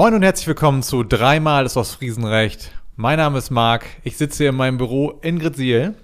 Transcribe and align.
Moin 0.00 0.14
und 0.14 0.22
herzlich 0.22 0.46
willkommen 0.46 0.82
zu 0.82 1.02
Dreimal 1.02 1.66
ist 1.66 1.76
aus 1.76 1.92
Friesenrecht. 1.92 2.70
Mein 2.96 3.18
Name 3.18 3.36
ist 3.36 3.50
Marc. 3.50 3.84
Ich 4.02 4.16
sitze 4.16 4.44
hier 4.44 4.48
in 4.48 4.56
meinem 4.56 4.78
Büro 4.78 5.18
in 5.20 5.38
Grziel. 5.38 5.94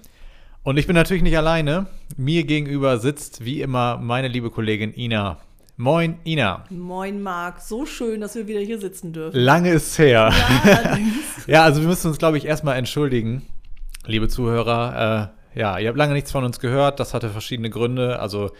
Und 0.61 0.77
ich 0.77 0.85
bin 0.85 0.95
natürlich 0.95 1.23
nicht 1.23 1.35
alleine. 1.35 1.87
Mir 2.15 2.43
gegenüber 2.43 2.99
sitzt 2.99 3.43
wie 3.43 3.59
immer 3.59 3.97
meine 3.97 4.27
liebe 4.27 4.51
Kollegin 4.51 4.93
Ina. 4.95 5.39
Moin, 5.77 6.19
Ina. 6.25 6.65
Moin, 6.69 7.23
Marc. 7.23 7.59
So 7.59 7.87
schön, 7.87 8.21
dass 8.21 8.35
wir 8.35 8.45
wieder 8.45 8.59
hier 8.59 8.79
sitzen 8.79 9.13
dürfen. 9.13 9.35
Lange 9.35 9.71
ist 9.71 9.97
her. 9.97 10.31
Ja. 10.63 10.97
Ja, 11.47 11.63
also 11.63 11.81
wir 11.81 11.87
müssen 11.87 12.09
uns, 12.09 12.19
glaube 12.19 12.37
ich, 12.37 12.45
erstmal 12.45 12.77
entschuldigen, 12.77 13.47
liebe 14.05 14.27
Zuhörer. 14.27 15.33
Äh, 15.55 15.59
ja, 15.59 15.79
ihr 15.79 15.87
habt 15.87 15.97
lange 15.97 16.13
nichts 16.13 16.31
von 16.31 16.43
uns 16.43 16.59
gehört. 16.59 16.99
Das 16.99 17.15
hatte 17.15 17.31
verschiedene 17.31 17.71
Gründe. 17.71 18.19
Also 18.19 18.51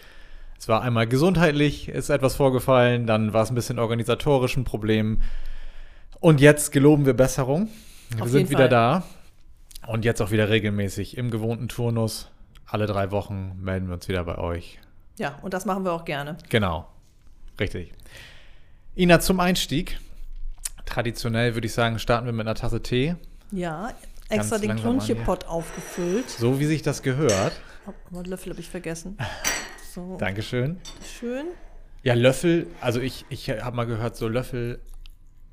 es 0.59 0.67
war 0.67 0.81
einmal 0.81 1.07
gesundheitlich, 1.07 1.89
ist 1.89 2.09
etwas 2.09 2.35
vorgefallen, 2.35 3.05
dann 3.07 3.33
war 3.33 3.43
es 3.43 3.51
ein 3.51 3.55
bisschen 3.55 3.79
organisatorisch 3.79 4.57
ein 4.57 4.63
Problem. 4.63 5.21
Und 6.19 6.41
jetzt 6.41 6.71
geloben 6.71 7.05
wir 7.05 7.13
Besserung. 7.13 7.69
Wir 8.09 8.23
Auf 8.23 8.29
sind 8.29 8.49
wieder 8.49 8.61
Fall. 8.61 8.69
da. 8.69 9.03
Und 9.85 10.03
jetzt 10.03 10.21
auch 10.21 10.31
wieder 10.31 10.49
regelmäßig 10.49 11.17
im 11.17 11.29
gewohnten 11.31 11.67
Turnus. 11.67 12.29
Alle 12.65 12.85
drei 12.87 13.11
Wochen 13.11 13.53
melden 13.61 13.87
wir 13.87 13.93
uns 13.93 14.07
wieder 14.07 14.23
bei 14.23 14.37
euch. 14.37 14.79
ja, 15.17 15.37
und 15.41 15.53
das 15.53 15.65
machen 15.65 15.85
wir 15.85 15.93
auch 15.93 16.05
gerne. 16.05 16.37
Genau. 16.49 16.87
Richtig. 17.59 17.93
Ina, 18.95 19.19
zum 19.19 19.39
Einstieg. 19.39 19.99
Traditionell 20.85 21.53
würde 21.55 21.67
ich 21.67 21.73
sagen, 21.73 21.99
starten 21.99 22.25
wir 22.25 22.33
mit 22.33 22.45
einer 22.47 22.55
Tasse 22.55 22.81
Tee. 22.81 23.15
Ja, 23.51 23.89
extra 24.29 24.57
Ganz 24.57 24.61
den. 24.61 24.75
Klunchepott 24.77 25.45
aufgefüllt. 25.45 26.29
So 26.29 26.59
wie 26.59 26.65
sich 26.65 26.81
das 26.81 27.03
gehört. 27.03 27.53
Oh, 27.85 28.17
einen 28.17 28.25
Löffel 28.25 28.51
habe 28.51 28.59
ich 28.59 28.69
vergessen. 28.69 29.17
So, 29.97 30.15
Dankeschön. 30.19 30.77
schön. 31.03 31.47
Ja, 32.03 32.13
Löffel, 32.13 32.67
also 32.81 33.01
ich, 33.01 33.25
ich 33.29 33.49
habe 33.49 33.75
mal 33.75 33.85
gehört, 33.85 34.15
so 34.15 34.27
Löffel, 34.27 34.79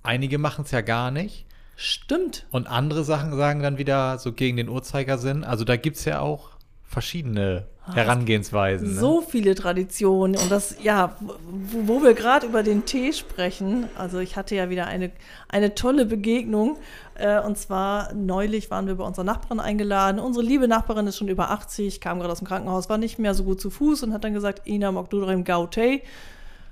einige 0.03 0.37
machen 0.37 0.67
es 0.67 0.71
ja 0.71 0.83
gar 0.83 1.11
nicht. 1.11 1.47
Stimmt. 1.77 2.47
Und 2.51 2.67
andere 2.67 3.05
Sachen 3.05 3.35
sagen 3.39 3.63
dann 3.63 3.79
wieder 3.79 4.19
so 4.19 4.35
gegen 4.35 4.59
den 4.59 4.69
Uhrzeigersinn. 4.69 5.45
Also 5.45 5.65
da 5.65 5.77
gibt 5.79 5.97
es 5.97 6.05
ja 6.05 6.21
auch 6.21 6.54
verschiedene 6.95 7.67
Herangehensweisen. 7.93 8.95
Ne? 8.95 9.01
So 9.01 9.21
viele 9.21 9.55
Traditionen. 9.55 10.41
Und 10.41 10.51
das, 10.51 10.77
ja, 10.83 11.17
wo, 11.21 11.99
wo 11.99 12.03
wir 12.03 12.15
gerade 12.15 12.47
über 12.47 12.63
den 12.63 12.87
Tee 12.87 13.13
sprechen. 13.13 13.89
Also 13.99 14.21
ich 14.21 14.37
hatte 14.37 14.55
ja 14.55 14.71
wieder 14.71 14.87
eine, 14.87 15.11
eine 15.49 15.75
tolle 15.75 16.07
Begegnung. 16.07 16.79
Äh, 17.17 17.41
und 17.41 17.59
zwar 17.59 18.15
neulich 18.15 18.71
waren 18.71 18.87
wir 18.87 18.95
bei 18.95 19.05
unserer 19.05 19.25
Nachbarin 19.25 19.61
eingeladen. 19.61 20.19
Unsere 20.19 20.45
liebe 20.45 20.67
Nachbarin 20.67 21.07
ist 21.07 21.19
schon 21.19 21.29
über 21.29 21.51
80, 21.51 22.01
kam 22.01 22.21
gerade 22.21 22.33
aus 22.33 22.39
dem 22.39 22.49
Krankenhaus, 22.49 22.89
war 22.89 22.97
nicht 22.97 23.19
mehr 23.19 23.35
so 23.35 23.45
gut 23.45 23.61
zu 23.61 23.69
Fuß 23.69 24.05
und 24.05 24.15
hat 24.15 24.25
dann 24.25 24.33
gesagt, 24.33 24.67
Ina 24.67 24.91
mag 24.91 25.11
du 25.11 25.21
doch 25.21 25.29
im 25.29 25.45
Gau 25.45 25.67
Tee. 25.67 26.03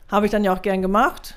Habe 0.09 0.25
ich 0.27 0.33
dann 0.33 0.45
ja 0.45 0.55
auch 0.55 0.63
gern 0.63 0.81
gemacht. 0.81 1.37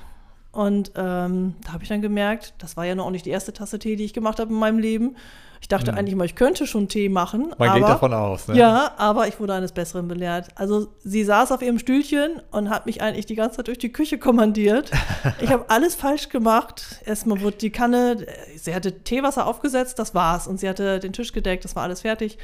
Und 0.54 0.94
ähm, 0.96 1.56
da 1.66 1.74
habe 1.74 1.84
ich 1.84 1.90
dann 1.90 2.02
gemerkt, 2.02 2.54
das 2.60 2.78
war 2.78 2.86
ja 2.86 2.96
noch 2.96 3.08
auch 3.08 3.12
nicht 3.12 3.26
die 3.26 3.32
erste 3.32 3.52
Tasse 3.52 3.78
Tee, 3.78 3.98
die 3.98 4.06
ich 4.06 4.14
gemacht 4.14 4.40
habe 4.40 4.54
in 4.54 4.60
meinem 4.60 4.80
Leben. 4.80 5.18
Ich 5.62 5.68
dachte 5.68 5.94
eigentlich 5.94 6.16
mal, 6.16 6.26
ich 6.26 6.36
könnte 6.36 6.68
schon 6.68 6.88
Tee 6.88 7.10
machen. 7.10 7.54
Man 7.58 7.70
aber, 7.70 7.80
geht 7.80 7.88
davon 7.88 8.14
aus. 8.14 8.48
Ne? 8.48 8.58
Ja, 8.58 8.92
aber 8.98 9.28
ich 9.28 9.40
wurde 9.40 9.54
eines 9.54 9.72
Besseren 9.72 10.08
belehrt. 10.08 10.50
Also 10.56 10.88
sie 11.04 11.24
saß 11.24 11.52
auf 11.52 11.62
ihrem 11.62 11.80
Stühlchen 11.80 12.42
und 12.52 12.70
hat 12.70 12.86
mich 12.86 13.02
eigentlich 13.02 13.26
die 13.26 13.36
ganze 13.36 13.58
Zeit 13.58 13.68
durch 13.68 13.78
die 13.78 13.92
Küche 13.92 14.18
kommandiert. 14.18 14.92
Ich 15.42 15.50
habe 15.50 15.66
alles 15.70 15.96
falsch 15.96 16.30
gemacht. 16.30 17.02
Erstmal 17.06 17.42
wurde 17.42 17.58
die 17.58 17.72
Kanne, 17.72 18.26
sie 18.56 18.76
hatte 18.76 19.04
Teewasser 19.04 19.48
aufgesetzt, 19.48 20.00
das 20.00 20.14
war's. 20.14 20.48
Und 20.48 20.60
sie 20.60 20.70
hatte 20.70 21.00
den 21.00 21.14
Tisch 21.14 21.34
gedeckt, 21.34 21.66
das 21.66 21.76
war 21.76 21.84
alles 21.84 22.02
fertig. 22.02 22.38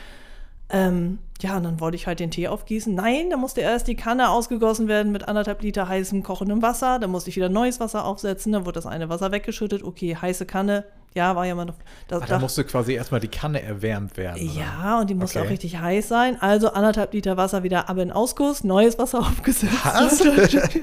Ähm, 0.72 1.20
ja, 1.42 1.58
und 1.58 1.64
dann 1.64 1.80
wollte 1.80 1.96
ich 1.96 2.08
halt 2.08 2.20
den 2.20 2.32
Tee 2.32 2.48
aufgießen. 2.48 2.94
Nein, 2.96 3.30
da 3.30 3.38
musste 3.38 3.62
erst 3.62 3.88
die 3.88 3.96
Kanne 3.96 4.30
ausgegossen 4.30 4.88
werden 4.88 5.12
mit 5.12 5.28
anderthalb 5.28 5.62
Liter 5.64 5.88
heißem, 5.88 6.24
kochendem 6.24 6.62
Wasser. 6.62 6.98
Dann 7.00 7.10
musste 7.12 7.30
ich 7.30 7.36
wieder 7.36 7.50
neues 7.50 7.80
Wasser 7.80 8.06
aufsetzen. 8.06 8.52
Dann 8.54 8.66
wurde 8.66 8.76
das 8.76 8.86
eine 8.86 9.10
Wasser 9.10 9.32
weggeschüttet. 9.32 9.84
Okay, 9.84 10.16
heiße 10.16 10.46
Kanne. 10.46 10.86
Ja, 11.14 11.36
war 11.36 11.46
ja 11.46 11.56
mal 11.56 11.66
noch. 11.66 11.74
Das, 12.08 12.22
Ach, 12.22 12.28
da 12.28 12.40
musste 12.40 12.64
quasi 12.64 12.94
erstmal 12.94 13.20
die 13.20 13.28
Kanne 13.28 13.62
erwärmt 13.62 14.16
werden. 14.16 14.50
oder? 14.50 14.60
ja, 14.62 15.00
und 15.02 15.10
die 15.10 15.14
musste 15.16 15.40
Okay. 15.40 15.48
auch 15.48 15.52
richtig 15.52 15.78
heiß 15.80 16.08
sein. 16.08 16.42
Also 16.42 16.72
anderthalb 16.72 17.14
Liter 17.14 17.36
Wasser 17.36 17.64
wieder 17.64 17.90
ab 17.90 17.98
in 17.98 18.12
Ausguss, 18.12 18.64
neues 18.64 18.98
Wasser 18.98 19.20
aufgesetzt. 19.28 20.24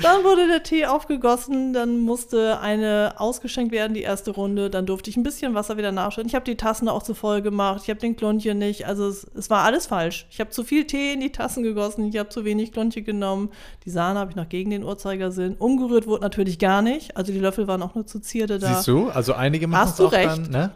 Dann 0.00 0.24
wurde 0.24 0.46
der 0.48 0.62
Tee 0.62 0.86
aufgegossen, 0.86 1.74
dann 1.74 2.00
musste 2.00 2.58
eine 2.60 3.14
ausgeschenkt 3.18 3.72
werden, 3.72 3.92
die 3.92 4.00
erste 4.00 4.30
Runde. 4.30 4.70
Dann 4.70 4.86
durfte 4.86 5.10
ich 5.10 5.16
ein 5.18 5.22
bisschen 5.22 5.54
Wasser 5.54 5.76
wieder 5.76 5.92
nachschütten. 5.92 6.28
Ich 6.28 6.34
habe 6.34 6.46
die 6.46 6.56
Tassen 6.56 6.88
auch 6.88 7.02
zu 7.02 7.14
voll 7.14 7.42
gemacht. 7.42 7.82
Ich 7.84 7.90
habe 7.90 8.00
den 8.00 8.16
Klonchen 8.16 8.58
nicht. 8.58 8.86
Also 8.86 9.06
es, 9.06 9.26
es 9.34 9.50
war 9.50 9.64
alles 9.64 9.86
falsch. 9.88 10.26
Ich 10.30 10.40
habe 10.40 10.50
zu 10.50 10.64
viel 10.64 10.86
Tee 10.86 11.12
in 11.12 11.20
die 11.20 11.30
Tassen 11.30 11.62
gegossen. 11.62 12.08
Ich 12.08 12.16
habe 12.16 12.30
zu 12.30 12.44
wenig 12.44 12.72
Klonchen 12.72 13.04
genommen. 13.04 13.50
Die 13.84 13.90
Sahne 13.90 14.18
habe 14.18 14.30
ich 14.30 14.36
noch 14.36 14.48
gegen 14.48 14.70
den 14.70 14.82
Uhrzeigersinn. 14.82 15.56
Umgerührt 15.58 16.06
wurde 16.06 16.22
natürlich 16.22 16.58
gar 16.58 16.80
nicht. 16.80 17.16
Also 17.16 17.32
die 17.32 17.40
Löffel 17.40 17.66
waren 17.68 17.82
auch 17.82 17.94
nur 17.94 18.06
zur 18.06 18.22
Zierde 18.22 18.58
da. 18.58 18.74
Siehst 18.74 18.88
du? 18.88 19.10
Also 19.10 19.34
einige 19.34 19.66
machen 19.66 19.82
Hast 19.82 19.90
es 19.90 19.96
du 19.98 20.06
auch 20.06 20.12
recht. 20.12 20.26
dann, 20.26 20.50
ne? 20.50 20.70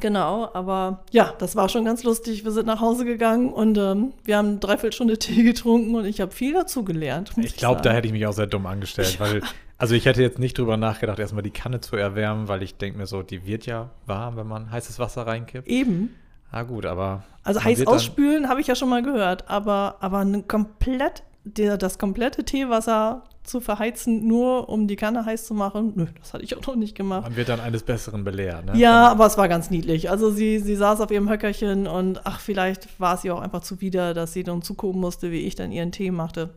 Genau, 0.00 0.48
aber 0.54 1.04
ja, 1.10 1.34
das 1.38 1.56
war 1.56 1.68
schon 1.68 1.84
ganz 1.84 2.04
lustig. 2.04 2.44
Wir 2.44 2.52
sind 2.52 2.66
nach 2.66 2.80
Hause 2.80 3.04
gegangen 3.04 3.52
und 3.52 3.76
ähm, 3.76 4.12
wir 4.24 4.36
haben 4.36 4.48
eine 4.48 4.58
Dreiviertelstunde 4.58 5.18
Tee 5.18 5.42
getrunken 5.42 5.94
und 5.94 6.04
ich 6.04 6.20
habe 6.20 6.32
viel 6.32 6.54
dazu 6.54 6.84
gelernt. 6.84 7.32
Ich 7.36 7.56
glaube, 7.56 7.82
da 7.82 7.92
hätte 7.92 8.06
ich 8.06 8.12
mich 8.12 8.26
auch 8.26 8.32
sehr 8.32 8.46
dumm 8.46 8.66
angestellt, 8.66 9.18
weil, 9.20 9.42
also 9.78 9.94
ich 9.94 10.06
hätte 10.06 10.22
jetzt 10.22 10.38
nicht 10.38 10.56
drüber 10.56 10.76
nachgedacht, 10.76 11.18
erstmal 11.18 11.42
die 11.42 11.50
Kanne 11.50 11.80
zu 11.80 11.96
erwärmen, 11.96 12.48
weil 12.48 12.62
ich 12.62 12.76
denke 12.76 12.98
mir 12.98 13.06
so, 13.06 13.22
die 13.22 13.44
wird 13.46 13.66
ja 13.66 13.90
warm, 14.06 14.36
wenn 14.36 14.46
man 14.46 14.70
heißes 14.70 14.98
Wasser 14.98 15.26
reinkippt. 15.26 15.68
Eben. 15.68 16.14
Ah 16.52 16.62
gut, 16.62 16.86
aber. 16.86 17.24
Also 17.44 17.62
heiß 17.62 17.86
ausspülen 17.86 18.48
habe 18.48 18.60
ich 18.60 18.66
ja 18.66 18.74
schon 18.74 18.88
mal 18.88 19.02
gehört, 19.02 19.48
aber, 19.48 19.96
aber 20.00 20.18
ein 20.18 20.48
komplett, 20.48 21.22
der, 21.44 21.78
das 21.78 21.98
komplette 21.98 22.44
Teewasser 22.44 23.24
zu 23.42 23.60
verheizen, 23.60 24.26
nur 24.26 24.68
um 24.68 24.86
die 24.86 24.96
Kanne 24.96 25.24
heiß 25.24 25.46
zu 25.46 25.54
machen, 25.54 25.92
nö, 25.96 26.06
das 26.18 26.34
hatte 26.34 26.44
ich 26.44 26.56
auch 26.56 26.66
noch 26.66 26.76
nicht 26.76 26.94
gemacht. 26.94 27.22
Man 27.22 27.36
wird 27.36 27.48
dann 27.48 27.60
eines 27.60 27.82
Besseren 27.82 28.22
belehrt, 28.22 28.66
ne? 28.66 28.76
Ja, 28.76 29.08
aber 29.08 29.26
es 29.26 29.38
war 29.38 29.48
ganz 29.48 29.70
niedlich. 29.70 30.10
Also 30.10 30.30
sie, 30.30 30.58
sie 30.58 30.76
saß 30.76 31.00
auf 31.00 31.10
ihrem 31.10 31.28
Höckerchen 31.28 31.86
und 31.86 32.26
ach, 32.26 32.40
vielleicht 32.40 33.00
war 33.00 33.14
es 33.14 33.24
ihr 33.24 33.34
auch 33.34 33.40
einfach 33.40 33.62
zuwider, 33.62 34.14
dass 34.14 34.32
sie 34.32 34.44
dann 34.44 34.62
zugucken 34.62 35.00
musste, 35.00 35.30
wie 35.30 35.40
ich 35.40 35.54
dann 35.54 35.72
ihren 35.72 35.92
Tee 35.92 36.10
machte. 36.10 36.50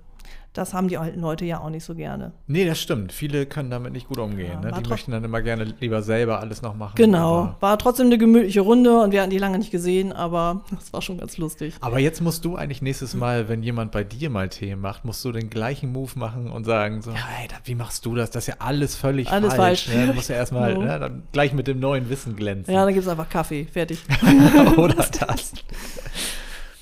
Das 0.54 0.76
haben 0.76 0.88
die 0.88 1.00
alten 1.00 1.20
Leute 1.20 1.46
ja 1.46 1.60
auch 1.62 1.70
nicht 1.72 1.84
so 1.84 1.96
gerne. 1.96 2.32
Nee, 2.46 2.66
das 2.66 2.80
stimmt. 2.80 3.12
Viele 3.12 3.48
können 3.48 3.72
damit 3.72 3.92
nicht 3.92 4.08
gut 4.08 4.20
umgehen. 4.20 4.60
Ja, 4.64 4.72
ne? 4.72 4.82
Die 4.84 4.88
möchten 4.88 5.12
dann 5.12 5.24
immer 5.24 5.42
gerne 5.42 5.64
lieber 5.80 6.04
selber 6.04 6.40
alles 6.42 6.62
noch 6.62 6.76
machen. 6.76 6.94
Genau, 6.96 7.56
war 7.60 7.80
trotzdem 7.80 8.06
eine 8.06 8.20
gemütliche 8.20 8.62
Runde 8.62 9.02
und 9.02 9.12
wir 9.12 9.22
hatten 9.22 9.32
die 9.32 9.40
lange 9.40 9.58
nicht 9.58 9.72
gesehen, 9.72 10.14
aber 10.14 10.64
das 10.72 10.94
war 10.94 11.02
schon 11.02 11.18
ganz 11.18 11.38
lustig. 11.38 11.74
aber 11.82 11.98
jetzt 12.00 12.22
musst 12.22 12.46
du 12.46 12.56
eigentlich 12.56 12.84
nächstes 12.84 13.16
Mal, 13.16 13.50
wenn 13.50 13.64
jemand 13.64 13.92
bei 13.92 14.04
dir 14.04 14.30
mal 14.30 14.48
Tee 14.50 14.76
macht, 14.76 15.06
musst 15.06 15.26
du 15.26 15.32
den 15.32 15.50
gleichen 15.50 15.92
Move 15.92 16.12
machen 16.16 16.52
und 16.52 16.66
sagen 16.66 17.02
so, 17.02 17.12
hey, 17.12 17.48
da, 17.48 17.56
wie 17.64 17.74
machst 17.76 18.06
du 18.06 18.14
das? 18.14 18.30
Das 18.30 18.44
ist 18.44 18.48
ja 18.48 18.56
alles 18.60 18.96
völlig 18.96 19.32
Alles 19.32 19.56
falsch. 19.56 19.86
falsch. 19.88 19.98
Ne? 19.98 20.08
Du 20.08 20.14
musst 20.14 20.30
ja 20.30 20.36
erstmal 20.36 20.74
Ja. 20.84 21.00
ne, 21.00 21.22
gleich 21.32 21.54
mit 21.54 21.66
dem 21.68 21.80
neuen 21.80 22.10
Wissen 22.12 22.36
glänzen. 22.36 22.72
Ja, 22.74 22.86
dann 22.86 22.94
gibt 22.94 23.06
es 23.06 23.12
einfach 23.12 23.30
Kaffee, 23.30 23.66
fertig. 23.66 24.00
Oder 24.78 24.94
das. 24.96 25.54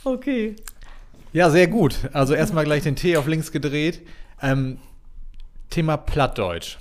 Okay. 0.04 0.56
Ja, 1.34 1.50
sehr 1.50 1.68
gut. 1.68 1.96
Also 2.14 2.34
erstmal 2.34 2.66
gleich 2.66 2.84
den 2.84 2.96
Tee 2.96 3.16
auf 3.18 3.28
links 3.28 3.52
gedreht. 3.52 4.02
Ähm, 4.42 4.80
Thema 5.70 5.96
Plattdeutsch. 5.98 6.78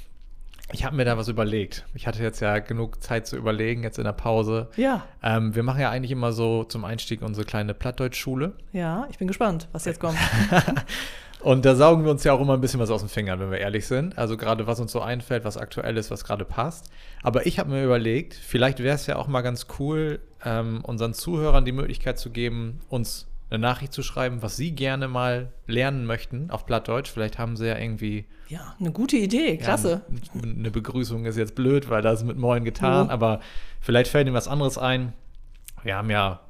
Ich 0.73 0.85
habe 0.85 0.97
mir 0.97 1.05
da 1.05 1.17
was 1.17 1.29
überlegt. 1.29 1.85
Ich 1.95 2.07
hatte 2.07 2.23
jetzt 2.23 2.41
ja 2.41 2.59
genug 2.59 3.03
Zeit 3.03 3.27
zu 3.27 3.37
überlegen, 3.37 3.83
jetzt 3.83 3.99
in 3.99 4.05
der 4.05 4.13
Pause. 4.13 4.69
Ja, 4.77 5.05
Ähm, 5.23 5.55
wir 5.55 5.63
machen 5.63 5.81
ja 5.81 5.91
eigentlich 5.91 6.13
immer 6.13 6.33
so 6.33 6.65
zum 6.65 6.85
Einstieg 6.85 7.23
unsere 7.23 7.45
kleine 7.45 7.75
Plattdeutschschule. 7.75 8.53
ja, 8.73 9.07
ich 9.11 9.19
bin 9.19 9.29
gespannt, 9.29 9.69
was 9.73 9.85
jetzt 9.85 10.01
kommt. 10.01 10.19
Und 11.41 11.65
da 11.65 11.75
saugen 11.75 12.05
wir 12.05 12.11
uns 12.11 12.23
ja 12.25 12.35
auch 12.35 12.41
immer 12.41 12.53
ein 12.55 12.61
bisschen 12.61 12.81
was 12.81 12.91
aus 12.91 13.01
den 13.01 13.09
Fingern, 13.09 13.41
wenn 13.41 13.51
wir 13.51 13.59
ehrlich 13.59 13.87
sind. 13.87 14.19
Also 14.19 14.37
gerade 14.37 14.67
was 14.67 14.79
uns 14.79 14.93
so 14.93 15.01
einfällt, 15.01 15.45
was 15.45 15.57
aktuell 15.57 15.97
ist, 15.97 16.11
was 16.11 16.23
gerade 16.23 16.45
passt. 16.45 16.91
Aber 17.23 17.47
ich 17.47 17.59
habe 17.59 17.71
mir 17.71 17.83
überlegt, 17.83 18.35
vielleicht 18.35 18.81
wäre 18.81 18.95
es 18.95 19.07
ja 19.07 19.17
auch 19.17 19.27
mal 19.27 19.41
ganz 19.41 19.67
cool, 19.79 20.21
ähm, 20.45 20.81
unseren 20.85 21.15
Zuhörern 21.15 21.65
die 21.65 21.73
Möglichkeit 21.73 22.19
zu 22.19 22.31
geben, 22.31 22.81
uns 22.91 23.27
eine 23.51 23.59
Nachricht 23.59 23.93
zu 23.93 24.03
schreiben, 24.03 24.43
was 24.43 24.57
sie 24.57 24.73
gerne 24.73 25.09
mal 25.09 25.53
lernen 25.67 26.07
möchten 26.07 26.51
auf 26.51 26.67
Plattdeutsch. 26.67 27.11
Vielleicht 27.11 27.39
haben 27.39 27.57
sie 27.57 27.67
ja 27.67 27.77
irgendwie 27.77 28.27
Ja, 28.49 28.75
eine 28.79 28.93
gute 28.93 29.17
Idee, 29.17 29.57
klasse. 29.57 30.03
Ja, 30.35 30.43
eine 30.43 30.71
Begrüßung 30.71 31.25
ist 31.27 31.37
jetzt 31.37 31.55
blöd, 31.57 31.91
weil 31.91 32.01
das 32.03 32.21
ist 32.21 32.27
mit 32.27 32.37
Moin 32.39 32.65
getan, 32.65 33.09
Ja. 33.09 33.13
aber 33.13 33.41
vielleicht 33.81 34.11
fällt 34.11 34.27
ihnen 34.27 34.37
was 34.37 34.49
anderes 34.49 34.79
ein. 34.79 35.13
Wir 35.83 35.97
haben 35.97 36.11
ja, 36.11 36.41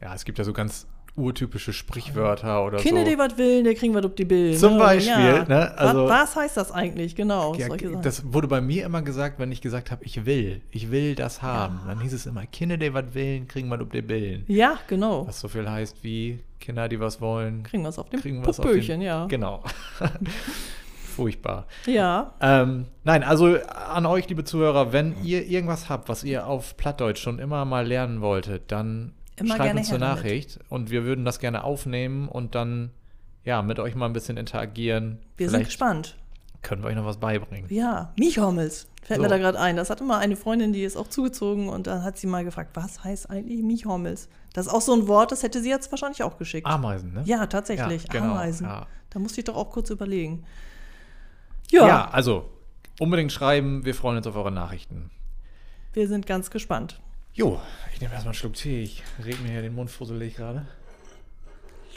ja, 0.00 0.14
es 0.14 0.24
gibt 0.24 0.38
ja 0.38 0.44
so 0.44 0.52
ganz 0.52 0.86
urtypische 1.16 1.72
Sprichwörter 1.72 2.64
oder 2.64 2.78
Kinder, 2.78 3.04
so. 3.04 3.10
die 3.10 3.18
was 3.18 3.36
will, 3.36 3.62
der 3.62 3.74
kriegen 3.74 3.94
was 3.94 4.04
ob 4.04 4.16
die 4.16 4.24
Bill. 4.24 4.56
Zum 4.56 4.74
ne? 4.74 4.78
Beispiel, 4.78 5.44
ne? 5.48 5.76
Also- 5.76 6.04
was, 6.04 6.10
was 6.10 6.36
heißt 6.36 6.56
das 6.56 6.72
eigentlich? 6.72 7.16
Genau, 7.16 7.54
Ja, 7.54 7.68
das 8.02 8.32
wurde 8.32 8.48
bei 8.48 8.60
mir 8.60 8.84
immer 8.84 9.02
gesagt, 9.02 9.38
wenn 9.38 9.50
ich 9.52 9.60
gesagt 9.60 9.90
habe, 9.90 10.04
ich 10.04 10.24
will, 10.24 10.60
ich 10.70 10.90
will 10.90 11.14
das 11.14 11.42
haben. 11.42 11.80
Dann 11.86 12.00
hieß 12.00 12.12
es 12.12 12.26
immer, 12.26 12.46
Kinder, 12.46 12.76
die 12.76 12.94
was 12.94 13.12
willen, 13.14 13.48
kriegen 13.48 13.70
was 13.70 13.80
ob 13.80 13.92
die 13.92 14.02
Billen. 14.02 14.44
ja, 14.48 14.78
genau. 14.86 15.26
Was 15.26 15.40
so 15.40 15.48
viel 15.48 15.68
heißt 15.68 16.02
wie 16.02 16.40
Kinder, 16.60 16.88
die 16.88 17.00
was 17.00 17.20
wollen, 17.20 17.62
Kriegen 17.62 17.82
wir 17.82 17.88
es 17.88 17.98
auf 17.98 18.10
dem 18.10 18.20
kriegen 18.20 18.44
was 18.46 18.58
auf 18.60 18.66
Popöchen, 18.66 19.00
den, 19.00 19.02
ja. 19.02 19.26
Genau. 19.26 19.62
Furchtbar. 21.16 21.66
Ja, 21.86 22.32
Ähm, 22.40 22.86
nein, 23.04 23.22
also 23.24 23.56
an 23.58 24.06
euch, 24.06 24.28
liebe 24.28 24.44
Zuhörer, 24.44 24.92
wenn 24.92 25.14
ihr 25.22 25.44
irgendwas 25.46 25.88
habt, 25.88 26.08
was 26.08 26.24
ihr 26.24 26.46
auf 26.46 26.76
Plattdeutsch 26.76 27.20
schon 27.20 27.38
immer 27.38 27.64
mal 27.64 27.86
lernen 27.86 28.20
wolltet, 28.20 28.70
dann 28.72 29.12
Immer 29.40 29.56
schreibt 29.56 29.76
uns 29.76 29.90
eine 29.90 29.98
damit. 29.98 30.16
Nachricht 30.18 30.58
und 30.68 30.90
wir 30.90 31.04
würden 31.04 31.24
das 31.24 31.38
gerne 31.38 31.64
aufnehmen 31.64 32.28
und 32.28 32.54
dann 32.54 32.90
ja 33.44 33.62
mit 33.62 33.78
euch 33.78 33.94
mal 33.94 34.06
ein 34.06 34.12
bisschen 34.12 34.36
interagieren. 34.36 35.18
wir 35.36 35.48
sind 35.48 35.56
Vielleicht 35.58 35.70
gespannt. 35.70 36.16
können 36.62 36.82
wir 36.82 36.88
euch 36.90 36.96
noch 36.96 37.06
was 37.06 37.16
beibringen. 37.18 37.66
Ja, 37.72 38.12
Michhommels 38.18 38.86
fällt 39.02 39.16
So. 39.18 39.22
mir 39.22 39.28
da 39.28 39.38
gerade 39.38 39.58
ein. 39.58 39.76
Das 39.76 39.88
hatte 39.90 40.04
mal 40.04 40.18
eine 40.18 40.36
Freundin, 40.36 40.72
die 40.72 40.82
ist 40.84 40.96
auch 40.96 41.08
zugezogen 41.08 41.68
und 41.70 41.86
dann 41.86 42.02
hat 42.02 42.18
sie 42.18 42.26
mal 42.26 42.44
gefragt, 42.44 42.70
was 42.74 43.02
heißt 43.02 43.30
eigentlich 43.30 43.62
Michhommels? 43.62 44.28
Das 44.52 44.66
ist 44.66 44.72
auch 44.72 44.80
so 44.82 44.92
ein 44.94 45.08
Wort, 45.08 45.32
das 45.32 45.42
hätte 45.42 45.62
sie 45.62 45.70
jetzt 45.70 45.90
wahrscheinlich 45.90 46.22
auch 46.22 46.36
geschickt. 46.36 46.66
Ameisen, 46.66 47.12
ne? 47.14 47.22
Ja, 47.24 47.46
tatsächlich. 47.46 48.02
Ja, 48.04 48.08
genau, 48.12 48.32
Ameisen. 48.32 48.66
ja. 48.66 48.86
Da 49.10 49.18
musste 49.18 49.40
ich 49.40 49.44
doch 49.46 49.56
auch 49.56 49.70
kurz 49.70 49.90
überlegen. 49.90 50.44
Ja. 51.70 51.86
Ja, 51.86 52.08
also 52.10 52.50
unbedingt 52.98 53.32
schreiben. 53.32 53.84
Wir 53.84 53.94
freuen 53.94 54.18
uns 54.18 54.26
auf 54.26 54.36
eure 54.36 54.52
Nachrichten. 54.52 55.10
wir 55.92 56.06
sind 56.08 56.26
ganz 56.26 56.50
gespannt. 56.50 57.00
Jo, 57.34 57.60
ich 57.94 58.00
nehme 58.00 58.12
erstmal 58.12 58.32
einen 58.32 58.34
Schluck 58.34 58.54
Tee. 58.54 58.82
Ich 58.82 59.02
reg 59.24 59.40
mir 59.42 59.50
hier 59.50 59.62
den 59.62 59.74
Mund 59.74 59.90
fusselig 59.90 60.36
gerade. 60.36 60.66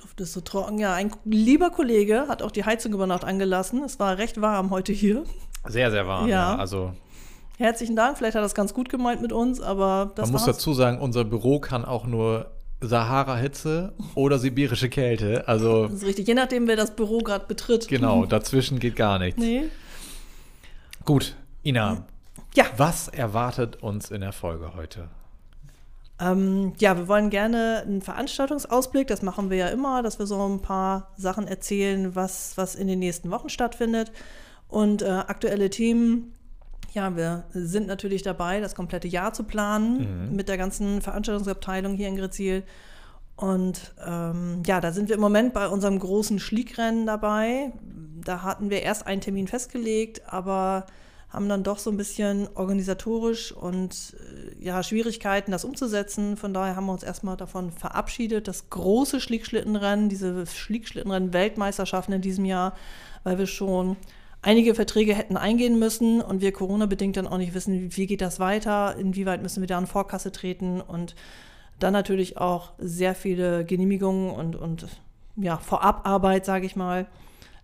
Luft 0.01 0.19
ist 0.21 0.33
so 0.33 0.41
trocken. 0.41 0.77
Ja, 0.79 0.93
ein 0.93 1.11
lieber 1.25 1.69
Kollege 1.71 2.25
hat 2.27 2.41
auch 2.41 2.51
die 2.51 2.63
Heizung 2.65 2.93
über 2.93 3.07
Nacht 3.07 3.23
angelassen. 3.23 3.83
Es 3.83 3.99
war 3.99 4.17
recht 4.17 4.39
warm 4.41 4.69
heute 4.69 4.93
hier. 4.93 5.23
Sehr, 5.67 5.91
sehr 5.91 6.07
warm. 6.07 6.27
Ja. 6.27 6.53
Ja. 6.53 6.57
Also 6.57 6.93
Herzlichen 7.57 7.95
Dank. 7.95 8.17
Vielleicht 8.17 8.35
hat 8.35 8.39
er 8.41 8.43
das 8.43 8.55
ganz 8.55 8.73
gut 8.73 8.89
gemeint 8.89 9.21
mit 9.21 9.31
uns, 9.31 9.61
aber 9.61 10.11
das 10.15 10.25
man 10.27 10.33
muss 10.33 10.47
war's. 10.47 10.57
dazu 10.57 10.73
sagen, 10.73 10.99
unser 10.99 11.23
Büro 11.23 11.59
kann 11.59 11.85
auch 11.85 12.05
nur 12.05 12.51
Sahara-Hitze 12.81 13.93
oder 14.15 14.39
sibirische 14.39 14.89
Kälte. 14.89 15.47
Also 15.47 15.85
Das 15.85 15.93
ist 15.97 16.05
richtig. 16.05 16.27
Je 16.27 16.33
nachdem, 16.33 16.67
wer 16.67 16.75
das 16.75 16.95
Büro 16.95 17.19
gerade 17.19 17.45
betritt. 17.45 17.87
genau, 17.87 18.25
dazwischen 18.25 18.79
geht 18.79 18.95
gar 18.95 19.19
nichts. 19.19 19.39
Nee. 19.39 19.65
Gut, 21.05 21.35
Ina, 21.63 22.05
Ja. 22.55 22.65
was 22.75 23.07
erwartet 23.07 23.81
uns 23.83 24.09
in 24.11 24.21
der 24.21 24.33
Folge 24.33 24.73
heute? 24.75 25.09
Ähm, 26.19 26.73
ja, 26.79 26.97
wir 26.97 27.07
wollen 27.07 27.29
gerne 27.29 27.83
einen 27.85 28.01
Veranstaltungsausblick, 28.01 29.07
das 29.07 29.21
machen 29.21 29.49
wir 29.49 29.57
ja 29.57 29.67
immer, 29.69 30.03
dass 30.03 30.19
wir 30.19 30.25
so 30.25 30.47
ein 30.47 30.61
paar 30.61 31.11
Sachen 31.17 31.47
erzählen, 31.47 32.15
was, 32.15 32.53
was 32.55 32.75
in 32.75 32.87
den 32.87 32.99
nächsten 32.99 33.31
Wochen 33.31 33.49
stattfindet. 33.49 34.11
Und 34.67 35.01
äh, 35.01 35.09
aktuelle 35.09 35.69
Themen, 35.69 36.33
ja, 36.93 37.15
wir 37.15 37.45
sind 37.51 37.87
natürlich 37.87 38.21
dabei, 38.21 38.59
das 38.59 38.75
komplette 38.75 39.07
Jahr 39.07 39.33
zu 39.33 39.43
planen 39.43 40.35
mit 40.35 40.47
der 40.47 40.57
ganzen 40.57 41.01
Veranstaltungsabteilung 41.01 41.95
hier 41.95 42.07
in 42.07 42.15
Grezil. 42.15 42.63
Und 43.35 43.93
ähm, 44.05 44.61
ja, 44.65 44.79
da 44.79 44.91
sind 44.91 45.09
wir 45.09 45.15
im 45.15 45.21
Moment 45.21 45.53
bei 45.53 45.67
unserem 45.67 45.97
großen 45.97 46.39
Schliekrennen 46.39 47.07
dabei. 47.07 47.73
Da 48.23 48.43
hatten 48.43 48.69
wir 48.69 48.83
erst 48.83 49.07
einen 49.07 49.21
Termin 49.21 49.47
festgelegt, 49.47 50.21
aber 50.31 50.85
haben 51.33 51.49
dann 51.49 51.63
doch 51.63 51.79
so 51.79 51.89
ein 51.89 51.97
bisschen 51.97 52.47
organisatorisch 52.53 53.51
und 53.51 54.15
äh, 54.59 54.63
ja, 54.63 54.83
Schwierigkeiten, 54.83 55.51
das 55.51 55.65
umzusetzen. 55.65 56.37
Von 56.37 56.53
daher 56.53 56.75
haben 56.75 56.85
wir 56.85 56.93
uns 56.93 57.01
erstmal 57.01 57.35
davon 57.35 57.71
verabschiedet, 57.71 58.47
das 58.47 58.69
große 58.69 59.19
Schlickschlittenrennen, 59.19 60.09
diese 60.09 60.45
Schlickschlittenrennen-Weltmeisterschaften 60.45 62.13
in 62.13 62.21
diesem 62.21 62.45
Jahr, 62.45 62.75
weil 63.23 63.39
wir 63.39 63.47
schon 63.47 63.97
einige 64.43 64.75
Verträge 64.75 65.15
hätten 65.15 65.35
eingehen 65.35 65.79
müssen 65.79 66.21
und 66.21 66.41
wir 66.41 66.51
Corona-bedingt 66.51 67.17
dann 67.17 67.27
auch 67.27 67.37
nicht 67.39 67.55
wissen, 67.55 67.95
wie 67.95 68.05
geht 68.05 68.21
das 68.21 68.39
weiter, 68.39 68.95
inwieweit 68.97 69.41
müssen 69.41 69.61
wir 69.61 69.67
da 69.67 69.79
in 69.79 69.87
Vorkasse 69.87 70.31
treten 70.31 70.81
und 70.81 71.15
dann 71.79 71.93
natürlich 71.93 72.37
auch 72.37 72.73
sehr 72.77 73.15
viele 73.15 73.65
Genehmigungen 73.65 74.29
und, 74.29 74.55
und 74.55 74.85
ja, 75.35 75.57
Vorabarbeit, 75.57 76.45
sage 76.45 76.67
ich 76.67 76.75
mal, 76.75 77.07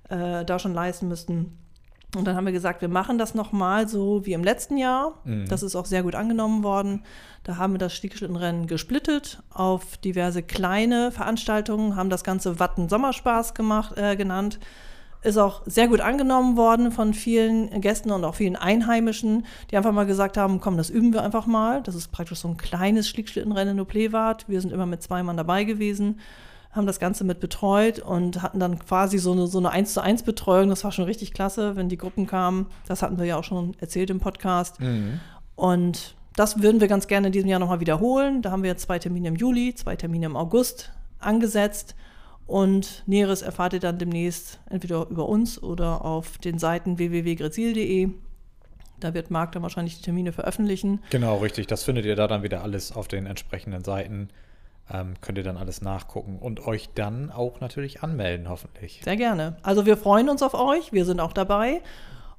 äh, 0.09 0.43
da 0.43 0.57
schon 0.57 0.73
leisten 0.73 1.07
müssten. 1.07 1.57
Und 2.15 2.25
dann 2.25 2.35
haben 2.35 2.45
wir 2.45 2.53
gesagt, 2.53 2.81
wir 2.81 2.89
machen 2.89 3.19
das 3.19 3.35
nochmal 3.35 3.87
so 3.87 4.25
wie 4.25 4.33
im 4.33 4.43
letzten 4.43 4.77
Jahr. 4.77 5.19
Das 5.47 5.61
ist 5.61 5.75
auch 5.75 5.85
sehr 5.85 6.01
gut 6.01 6.15
angenommen 6.15 6.63
worden. 6.63 7.03
Da 7.43 7.57
haben 7.57 7.73
wir 7.73 7.77
das 7.77 7.93
Stiegschlittenrennen 7.93 8.65
gesplittet 8.65 9.43
auf 9.53 9.97
diverse 9.97 10.41
kleine 10.41 11.11
Veranstaltungen, 11.11 11.95
haben 11.95 12.09
das 12.09 12.23
Ganze 12.23 12.59
Watten 12.59 12.89
Sommerspaß 12.89 13.53
gemacht, 13.53 13.95
äh, 13.97 14.15
genannt. 14.15 14.59
Ist 15.21 15.37
auch 15.37 15.61
sehr 15.65 15.87
gut 15.87 15.99
angenommen 15.99 16.57
worden 16.57 16.91
von 16.91 17.13
vielen 17.13 17.81
Gästen 17.81 18.11
und 18.11 18.23
auch 18.23 18.35
vielen 18.35 18.55
Einheimischen, 18.55 19.45
die 19.69 19.77
einfach 19.77 19.91
mal 19.91 20.05
gesagt 20.05 20.37
haben, 20.37 20.61
komm, 20.61 20.77
das 20.77 20.89
üben 20.89 21.13
wir 21.13 21.23
einfach 21.23 21.45
mal. 21.45 21.83
Das 21.83 21.93
ist 21.93 22.11
praktisch 22.11 22.39
so 22.39 22.47
ein 22.47 22.57
kleines 22.57 23.07
Schlickschlittenrennen 23.09 23.75
in 23.75 23.81
Oplewart. 23.81 24.47
Wir 24.47 24.61
sind 24.61 24.71
immer 24.71 24.85
mit 24.85 25.03
zwei 25.03 25.21
Mann 25.21 25.37
dabei 25.37 25.65
gewesen, 25.65 26.19
haben 26.71 26.85
das 26.85 26.99
Ganze 26.99 27.23
mit 27.23 27.39
betreut 27.39 27.99
und 27.99 28.41
hatten 28.41 28.59
dann 28.59 28.77
quasi 28.79 29.17
so 29.17 29.31
eine, 29.31 29.47
so 29.47 29.57
eine 29.57 29.71
1 29.71 29.93
zu 29.93 30.01
1 30.01 30.23
Betreuung. 30.23 30.69
Das 30.69 30.83
war 30.83 30.91
schon 30.91 31.05
richtig 31.05 31.33
klasse, 31.33 31.75
wenn 31.75 31.89
die 31.89 31.97
Gruppen 31.97 32.27
kamen. 32.27 32.67
Das 32.87 33.01
hatten 33.01 33.17
wir 33.17 33.25
ja 33.25 33.37
auch 33.37 33.43
schon 33.43 33.75
erzählt 33.79 34.09
im 34.09 34.19
Podcast. 34.19 34.77
Und 35.55 36.15
das 36.35 36.61
würden 36.61 36.79
wir 36.79 36.87
ganz 36.87 37.07
gerne 37.07 37.27
in 37.27 37.33
diesem 37.33 37.49
Jahr 37.49 37.59
nochmal 37.59 37.79
wiederholen. 37.79 38.41
Da 38.41 38.51
haben 38.51 38.63
wir 38.63 38.69
jetzt 38.69 38.83
zwei 38.83 38.99
Termine 38.99 39.29
im 39.29 39.35
Juli, 39.35 39.73
zwei 39.75 39.95
Termine 39.95 40.27
im 40.27 40.35
August 40.35 40.91
angesetzt. 41.19 41.95
Und 42.45 43.03
Näheres 43.05 43.41
erfahrt 43.41 43.73
ihr 43.73 43.79
dann 43.79 43.97
demnächst 43.99 44.59
entweder 44.69 45.07
über 45.09 45.27
uns 45.27 45.61
oder 45.61 46.05
auf 46.05 46.37
den 46.37 46.57
Seiten 46.57 46.97
www.grezil.de. 46.97 48.09
Da 48.99 49.13
wird 49.13 49.31
Marc 49.31 49.51
dann 49.51 49.63
wahrscheinlich 49.63 49.97
die 49.97 50.01
Termine 50.01 50.31
veröffentlichen. 50.31 50.99
Genau, 51.09 51.37
richtig. 51.37 51.67
Das 51.67 51.83
findet 51.83 52.05
ihr 52.05 52.15
da 52.15 52.27
dann 52.27 52.43
wieder 52.43 52.63
alles 52.63 52.91
auf 52.91 53.07
den 53.07 53.25
entsprechenden 53.25 53.83
Seiten. 53.83 54.29
Ähm, 54.91 55.13
könnt 55.21 55.37
ihr 55.37 55.43
dann 55.43 55.57
alles 55.57 55.81
nachgucken 55.81 56.39
und 56.39 56.65
euch 56.65 56.89
dann 56.95 57.31
auch 57.31 57.59
natürlich 57.61 58.01
anmelden, 58.01 58.49
hoffentlich. 58.49 59.01
Sehr 59.03 59.17
gerne. 59.17 59.57
Also 59.61 59.85
wir 59.85 59.97
freuen 59.97 60.29
uns 60.29 60.41
auf 60.41 60.53
euch, 60.55 60.91
wir 60.91 61.05
sind 61.05 61.19
auch 61.19 61.33
dabei. 61.33 61.81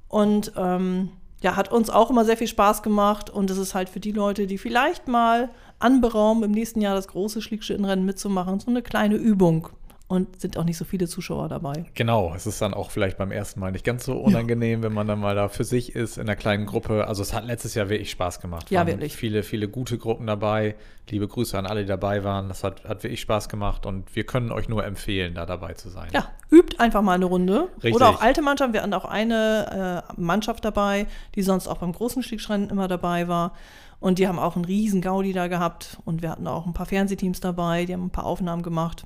Und 0.09 0.51
ähm, 0.57 1.11
ja, 1.41 1.55
hat 1.55 1.71
uns 1.71 1.89
auch 1.89 2.09
immer 2.09 2.25
sehr 2.25 2.37
viel 2.37 2.47
Spaß 2.47 2.83
gemacht. 2.83 3.29
Und 3.29 3.49
es 3.49 3.57
ist 3.57 3.73
halt 3.73 3.89
für 3.89 3.99
die 3.99 4.11
Leute, 4.11 4.47
die 4.47 4.57
vielleicht 4.57 5.07
mal 5.07 5.49
anberaumen, 5.79 6.43
im 6.43 6.51
nächsten 6.51 6.81
Jahr 6.81 6.95
das 6.95 7.07
große 7.07 7.41
Schlickschlittenrennen 7.41 8.05
mitzumachen, 8.05 8.59
so 8.59 8.69
eine 8.69 8.81
kleine 8.81 9.15
Übung. 9.15 9.69
Und 10.11 10.41
sind 10.41 10.57
auch 10.57 10.65
nicht 10.65 10.75
so 10.75 10.83
viele 10.83 11.07
Zuschauer 11.07 11.47
dabei. 11.47 11.85
Genau, 11.93 12.33
es 12.35 12.45
ist 12.45 12.61
dann 12.61 12.73
auch 12.73 12.91
vielleicht 12.91 13.17
beim 13.17 13.31
ersten 13.31 13.61
Mal 13.61 13.71
nicht 13.71 13.85
ganz 13.85 14.03
so 14.03 14.17
unangenehm, 14.17 14.83
wenn 14.83 14.91
man 14.91 15.07
dann 15.07 15.21
mal 15.21 15.35
da 15.35 15.47
für 15.47 15.63
sich 15.63 15.95
ist 15.95 16.17
in 16.17 16.23
einer 16.23 16.35
kleinen 16.35 16.65
Gruppe. 16.65 17.07
Also 17.07 17.21
es 17.21 17.31
hat 17.31 17.45
letztes 17.45 17.75
Jahr 17.75 17.87
wirklich 17.87 18.11
Spaß 18.11 18.41
gemacht. 18.41 18.69
Ja, 18.71 18.81
Waren 18.81 18.87
wirklich. 18.87 19.15
Viele, 19.15 19.41
viele 19.41 19.69
gute 19.69 19.97
Gruppen 19.97 20.27
dabei. 20.27 20.75
Liebe 21.09 21.29
Grüße 21.29 21.57
an 21.57 21.65
alle, 21.65 21.83
die 21.83 21.87
dabei 21.87 22.25
waren. 22.25 22.49
Das 22.49 22.65
hat, 22.65 22.83
hat 22.83 23.03
wirklich 23.03 23.21
Spaß 23.21 23.47
gemacht 23.47 23.85
und 23.85 24.13
wir 24.13 24.25
können 24.25 24.51
euch 24.51 24.67
nur 24.67 24.83
empfehlen, 24.83 25.33
da 25.33 25.45
dabei 25.45 25.75
zu 25.75 25.87
sein. 25.87 26.09
Ja, 26.11 26.27
übt 26.51 26.77
einfach 26.77 27.01
mal 27.01 27.13
eine 27.13 27.23
Runde. 27.23 27.69
Richtig. 27.75 27.95
Oder 27.95 28.09
auch 28.09 28.21
alte 28.21 28.41
Mannschaften. 28.41 28.73
Wir 28.73 28.81
hatten 28.81 28.93
auch 28.93 29.05
eine 29.05 30.03
äh, 30.09 30.19
Mannschaft 30.19 30.65
dabei, 30.65 31.07
die 31.35 31.41
sonst 31.41 31.69
auch 31.69 31.77
beim 31.77 31.93
großen 31.93 32.21
Schlickschrennen 32.21 32.69
immer 32.69 32.89
dabei 32.89 33.29
war. 33.29 33.53
Und 34.01 34.19
die 34.19 34.27
haben 34.27 34.39
auch 34.39 34.57
einen 34.57 34.65
riesen 34.65 34.99
Gaudi 34.99 35.31
da 35.31 35.47
gehabt. 35.47 35.99
Und 36.03 36.21
wir 36.21 36.31
hatten 36.31 36.47
auch 36.47 36.65
ein 36.65 36.73
paar 36.73 36.85
Fernsehteams 36.85 37.39
dabei, 37.39 37.85
die 37.85 37.93
haben 37.93 38.07
ein 38.07 38.09
paar 38.09 38.25
Aufnahmen 38.25 38.61
gemacht. 38.61 39.05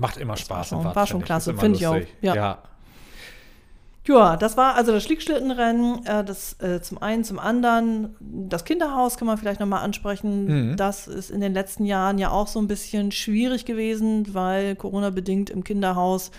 Macht 0.00 0.16
immer 0.16 0.36
Spaß. 0.36 0.68
schon- 0.68 0.78
im 0.80 0.84
Watt, 0.84 0.96
war 0.96 1.06
schon 1.06 1.22
klasse, 1.22 1.54
finde 1.54 1.78
ich 1.78 1.86
auch. 1.86 1.96
Ja. 2.22 2.34
ja. 2.34 2.58
Ja, 4.08 4.36
das 4.36 4.56
war 4.56 4.74
also 4.74 4.92
das 4.92 5.04
Schlickschlittenrennen. 5.04 6.04
Äh, 6.06 6.24
das 6.24 6.58
äh, 6.60 6.80
zum 6.80 7.02
einen, 7.02 7.22
zum 7.22 7.38
anderen. 7.38 8.16
Das 8.18 8.64
Kinderhaus 8.64 9.16
kann 9.16 9.26
man 9.26 9.36
vielleicht 9.38 9.60
nochmal 9.60 9.84
ansprechen. 9.84 10.70
Mhm. 10.70 10.76
Das 10.76 11.06
ist 11.06 11.30
in 11.30 11.40
den 11.40 11.52
letzten 11.52 11.84
Jahren 11.84 12.18
ja 12.18 12.30
auch 12.30 12.48
so 12.48 12.58
ein 12.60 12.66
bisschen 12.66 13.12
schwierig 13.12 13.66
gewesen, 13.66 14.34
weil 14.34 14.74
Corona-bedingt 14.74 15.50
im 15.50 15.64
Kinderhaus 15.64 16.30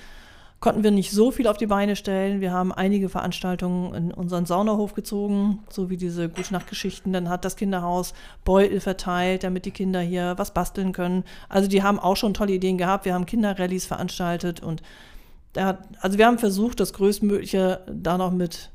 konnten 0.62 0.84
wir 0.84 0.92
nicht 0.92 1.12
so 1.12 1.32
viel 1.32 1.48
auf 1.48 1.58
die 1.58 1.66
Beine 1.66 1.96
stellen. 1.96 2.40
Wir 2.40 2.54
haben 2.54 2.72
einige 2.72 3.10
Veranstaltungen 3.10 3.94
in 3.96 4.14
unseren 4.14 4.46
Saunahof 4.46 4.94
gezogen, 4.94 5.64
so 5.70 5.90
wie 5.90 5.98
diese 5.98 6.30
Gute-Nacht-Geschichten. 6.30 7.12
Dann 7.12 7.30
hat 7.30 7.44
das 7.44 7.56
Kinderhaus 7.56 8.14
Beutel 8.46 8.80
verteilt, 8.80 9.44
damit 9.44 9.66
die 9.66 9.72
Kinder 9.72 10.00
hier 10.02 10.36
was 10.38 10.54
basteln 10.54 10.94
können. 10.94 11.24
Also 11.50 11.68
die 11.68 11.82
haben 11.82 12.00
auch 12.00 12.16
schon 12.16 12.36
tolle 12.36 12.54
Ideen 12.54 12.78
gehabt. 12.78 13.06
Wir 13.06 13.16
haben 13.16 13.26
Kinderrallyes 13.26 13.88
veranstaltet 13.88 14.62
und 14.62 14.84
da, 15.54 15.80
also 16.00 16.20
wir 16.20 16.28
haben 16.28 16.38
versucht, 16.38 16.80
das 16.80 16.94
Größtmögliche 16.94 17.82
da 17.92 18.20
noch 18.20 18.32
mit 18.32 18.70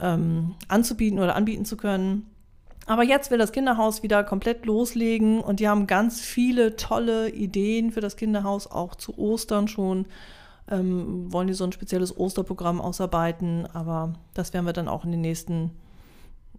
ähm, 0.00 0.54
anzubieten 0.66 1.18
oder 1.18 1.36
anbieten 1.36 1.66
zu 1.66 1.76
können. 1.76 2.26
Aber 2.86 3.04
jetzt 3.04 3.30
will 3.30 3.38
das 3.38 3.52
Kinderhaus 3.52 4.02
wieder 4.02 4.24
komplett 4.24 4.64
loslegen 4.64 5.40
und 5.40 5.60
die 5.60 5.68
haben 5.68 5.86
ganz 5.86 6.22
viele 6.22 6.74
tolle 6.76 7.28
Ideen 7.28 7.92
für 7.92 8.00
das 8.00 8.16
Kinderhaus, 8.16 8.66
auch 8.66 8.94
zu 8.94 9.16
Ostern 9.18 9.68
schon. 9.68 10.06
Ähm, 10.72 11.30
wollen 11.32 11.46
die 11.48 11.52
so 11.54 11.64
ein 11.64 11.72
spezielles 11.72 12.16
Osterprogramm 12.16 12.80
ausarbeiten, 12.80 13.66
aber 13.74 14.14
das 14.32 14.54
werden 14.54 14.64
wir 14.64 14.72
dann 14.72 14.88
auch 14.88 15.04
in 15.04 15.10
den 15.12 15.20
nächsten, 15.20 15.70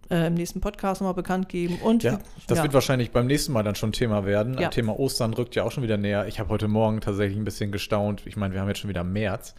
äh, 0.08 0.28
im 0.28 0.34
nächsten 0.34 0.60
Podcast 0.60 1.00
nochmal 1.00 1.14
bekannt 1.14 1.48
geben. 1.48 1.78
Und 1.82 2.04
Ja, 2.04 2.20
das 2.46 2.58
ja. 2.58 2.62
wird 2.64 2.74
wahrscheinlich 2.74 3.10
beim 3.10 3.26
nächsten 3.26 3.52
Mal 3.52 3.64
dann 3.64 3.74
schon 3.74 3.90
Thema 3.92 4.24
werden. 4.24 4.56
Ja. 4.58 4.68
Thema 4.68 4.96
Ostern 4.98 5.34
rückt 5.34 5.56
ja 5.56 5.64
auch 5.64 5.72
schon 5.72 5.82
wieder 5.82 5.96
näher. 5.96 6.26
Ich 6.28 6.38
habe 6.38 6.48
heute 6.50 6.68
Morgen 6.68 7.00
tatsächlich 7.00 7.36
ein 7.36 7.44
bisschen 7.44 7.72
gestaunt. 7.72 8.22
Ich 8.26 8.36
meine, 8.36 8.54
wir 8.54 8.60
haben 8.60 8.68
jetzt 8.68 8.78
schon 8.78 8.90
wieder 8.90 9.02
März. 9.04 9.54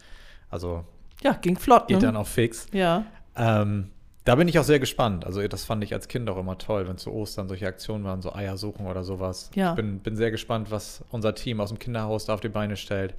Also 0.48 0.84
ja, 1.22 1.32
ging 1.34 1.58
flott. 1.58 1.88
geht 1.88 1.98
Ne? 1.98 2.06
dann 2.06 2.16
auch 2.16 2.26
fix. 2.26 2.66
Ja, 2.72 3.04
Ähm, 3.36 3.90
da 4.24 4.34
bin 4.36 4.48
ich 4.48 4.58
auch 4.58 4.64
sehr 4.64 4.80
gespannt. 4.80 5.24
Also 5.26 5.46
das 5.46 5.64
fand 5.64 5.84
ich 5.84 5.92
als 5.92 6.08
Kind 6.08 6.28
auch 6.30 6.36
immer 6.38 6.56
toll, 6.58 6.88
wenn 6.88 6.96
zu 6.98 7.12
Ostern 7.12 7.46
solche 7.48 7.66
Aktionen 7.66 8.04
waren, 8.04 8.22
so 8.22 8.32
Eier 8.34 8.56
suchen 8.56 8.86
oder 8.86 9.04
sowas. 9.04 9.50
Ja. 9.54 9.70
Ich 9.70 9.76
bin, 9.76 9.98
bin 10.00 10.16
sehr 10.16 10.30
gespannt, 10.30 10.70
was 10.70 11.04
unser 11.10 11.34
Team 11.34 11.60
aus 11.60 11.68
dem 11.68 11.78
Kinderhaus 11.78 12.24
da 12.24 12.34
auf 12.34 12.40
die 12.40 12.48
Beine 12.48 12.76
stellt. 12.76 13.14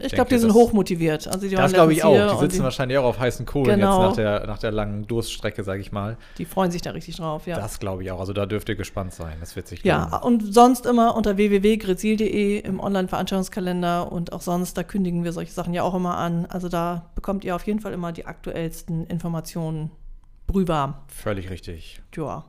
Ich 0.00 0.12
glaube, 0.12 0.30
die 0.30 0.38
sind 0.38 0.54
hochmotiviert. 0.54 1.26
Also 1.26 1.48
die 1.48 1.56
Das 1.56 1.72
glaube 1.72 1.92
ich 1.92 2.04
auch. 2.04 2.34
Die 2.34 2.38
sitzen 2.38 2.62
wahrscheinlich 2.62 2.98
auch 2.98 3.04
auf 3.04 3.18
heißen 3.18 3.44
Kohlen 3.46 3.80
Genau. 3.80 4.00
jetzt 4.00 4.08
nach 4.10 4.16
der, 4.16 4.46
nach 4.46 4.58
der 4.58 4.70
langen 4.70 5.06
Durststrecke, 5.08 5.64
sage 5.64 5.80
ich 5.80 5.90
mal. 5.90 6.16
Die 6.38 6.44
freuen 6.44 6.70
sich 6.70 6.82
da 6.82 6.90
richtig 6.92 7.16
drauf, 7.16 7.48
ja. 7.48 7.56
Das 7.56 7.80
glaube 7.80 8.04
ich 8.04 8.10
auch. 8.12 8.20
Also 8.20 8.32
da 8.32 8.46
dürft 8.46 8.68
ihr 8.68 8.76
gespannt 8.76 9.12
sein. 9.12 9.36
Das 9.40 9.56
wird 9.56 9.66
sich 9.66 9.82
Ja, 9.82 10.04
lohnen. 10.20 10.22
und 10.42 10.54
sonst 10.54 10.86
immer 10.86 11.16
unter 11.16 11.36
www.grezil.de 11.36 12.58
im 12.60 12.78
Online-Veranstaltungskalender 12.78 14.12
und 14.12 14.32
auch 14.32 14.40
sonst, 14.42 14.76
da 14.76 14.84
kündigen 14.84 15.24
wir 15.24 15.32
solche 15.32 15.52
Sachen 15.52 15.74
ja 15.74 15.82
auch 15.82 15.94
immer 15.94 16.16
an. 16.16 16.46
Also 16.46 16.68
da 16.68 17.06
bekommt 17.16 17.44
ihr 17.44 17.56
auf 17.56 17.66
jeden 17.66 17.80
Fall 17.80 17.92
immer 17.92 18.12
die 18.12 18.24
aktuellsten 18.26 19.04
Informationen 19.06 19.90
brühwarm. 20.46 20.94
Völlig 21.08 21.50
richtig. 21.50 22.00
Ja. 22.16 22.44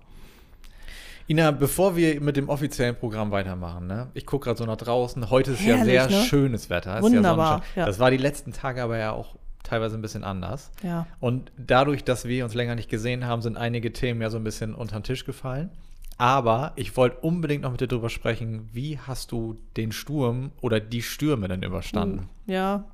Ina, 1.29 1.51
bevor 1.51 1.95
wir 1.95 2.19
mit 2.21 2.37
dem 2.37 2.49
offiziellen 2.49 2.95
Programm 2.95 3.29
weitermachen, 3.29 3.85
ne? 3.85 4.07
ich 4.15 4.25
gucke 4.25 4.45
gerade 4.45 4.57
so 4.57 4.65
nach 4.65 4.77
draußen. 4.77 5.29
Heute 5.29 5.51
ist 5.51 5.61
ja 5.61 5.75
Herrlich, 5.75 5.93
sehr 5.93 6.09
ne? 6.09 6.23
schönes 6.25 6.71
Wetter. 6.71 6.99
Wunderbar, 7.03 7.61
Ja 7.75 7.81
ja. 7.81 7.85
Das 7.85 7.99
war 7.99 8.09
die 8.09 8.17
letzten 8.17 8.51
Tage 8.51 8.81
aber 8.81 8.97
ja 8.97 9.11
auch 9.11 9.35
teilweise 9.61 9.95
ein 9.95 10.01
bisschen 10.01 10.23
anders. 10.23 10.71
Ja. 10.81 11.05
Und 11.19 11.51
dadurch, 11.55 12.03
dass 12.03 12.25
wir 12.25 12.43
uns 12.43 12.55
länger 12.55 12.73
nicht 12.73 12.89
gesehen 12.89 13.27
haben, 13.27 13.43
sind 13.43 13.57
einige 13.57 13.93
Themen 13.93 14.21
ja 14.21 14.31
so 14.31 14.37
ein 14.37 14.43
bisschen 14.43 14.73
unter 14.73 14.99
den 14.99 15.03
Tisch 15.03 15.23
gefallen. 15.23 15.69
Aber 16.17 16.73
ich 16.75 16.97
wollte 16.97 17.17
unbedingt 17.19 17.61
noch 17.61 17.71
mit 17.71 17.79
dir 17.79 17.87
drüber 17.87 18.09
sprechen, 18.09 18.67
wie 18.73 18.97
hast 18.97 19.31
du 19.31 19.55
den 19.77 19.91
Sturm 19.91 20.51
oder 20.61 20.79
die 20.79 21.03
Stürme 21.03 21.47
denn 21.47 21.61
überstanden? 21.61 22.27
Ja. 22.47 22.85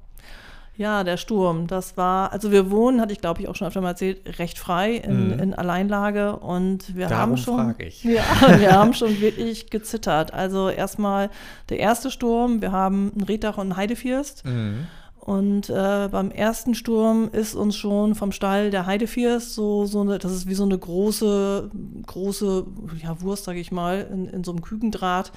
Ja, 0.77 1.03
der 1.05 1.17
Sturm, 1.17 1.67
das 1.67 1.95
war, 1.95 2.33
also 2.33 2.51
wir 2.51 2.69
wohnen, 2.69 2.99
hatte 2.99 3.13
ich 3.13 3.21
glaube 3.21 3.41
ich 3.41 3.47
auch 3.47 3.55
schon 3.55 3.67
öfter 3.67 3.79
mal 3.81 3.89
erzählt, 3.89 4.39
recht 4.39 4.59
frei 4.59 4.95
in, 4.95 5.27
Mhm. 5.33 5.39
in 5.39 5.53
Alleinlage 5.53 6.35
und 6.35 6.95
wir 6.95 7.07
Darum 7.07 7.21
haben 7.31 7.37
schon, 7.37 7.75
ich. 7.79 8.03
Ja, 8.03 8.23
wir 8.59 8.71
haben 8.73 8.93
schon 8.93 9.21
wirklich 9.21 9.69
gezittert. 9.69 10.33
Also 10.33 10.69
erstmal 10.69 11.29
der 11.69 11.79
erste 11.79 12.11
Sturm, 12.11 12.61
wir 12.61 12.71
haben 12.73 13.11
ein 13.15 13.23
Reddach 13.23 13.57
und 13.57 13.69
ein 13.69 13.77
Heidefirst. 13.77 14.43
Mhm. 14.45 14.87
Und 15.19 15.69
äh, 15.71 16.07
beim 16.11 16.29
ersten 16.29 16.75
Sturm 16.75 17.29
ist 17.31 17.55
uns 17.55 17.75
schon 17.75 18.13
vom 18.13 18.31
Stall 18.31 18.69
der 18.69 18.85
Heidefirst 18.85 19.55
so, 19.55 19.85
so 19.85 20.01
eine, 20.01 20.19
das 20.19 20.31
ist 20.31 20.47
wie 20.47 20.53
so 20.53 20.65
eine 20.65 20.77
große, 20.77 21.71
große 22.05 22.65
ja, 23.01 23.19
Wurst, 23.21 23.45
sage 23.45 23.59
ich 23.59 23.71
mal, 23.71 24.07
in, 24.11 24.27
in 24.27 24.43
so 24.43 24.51
einem 24.51 24.61
Kükendraht. 24.61 25.31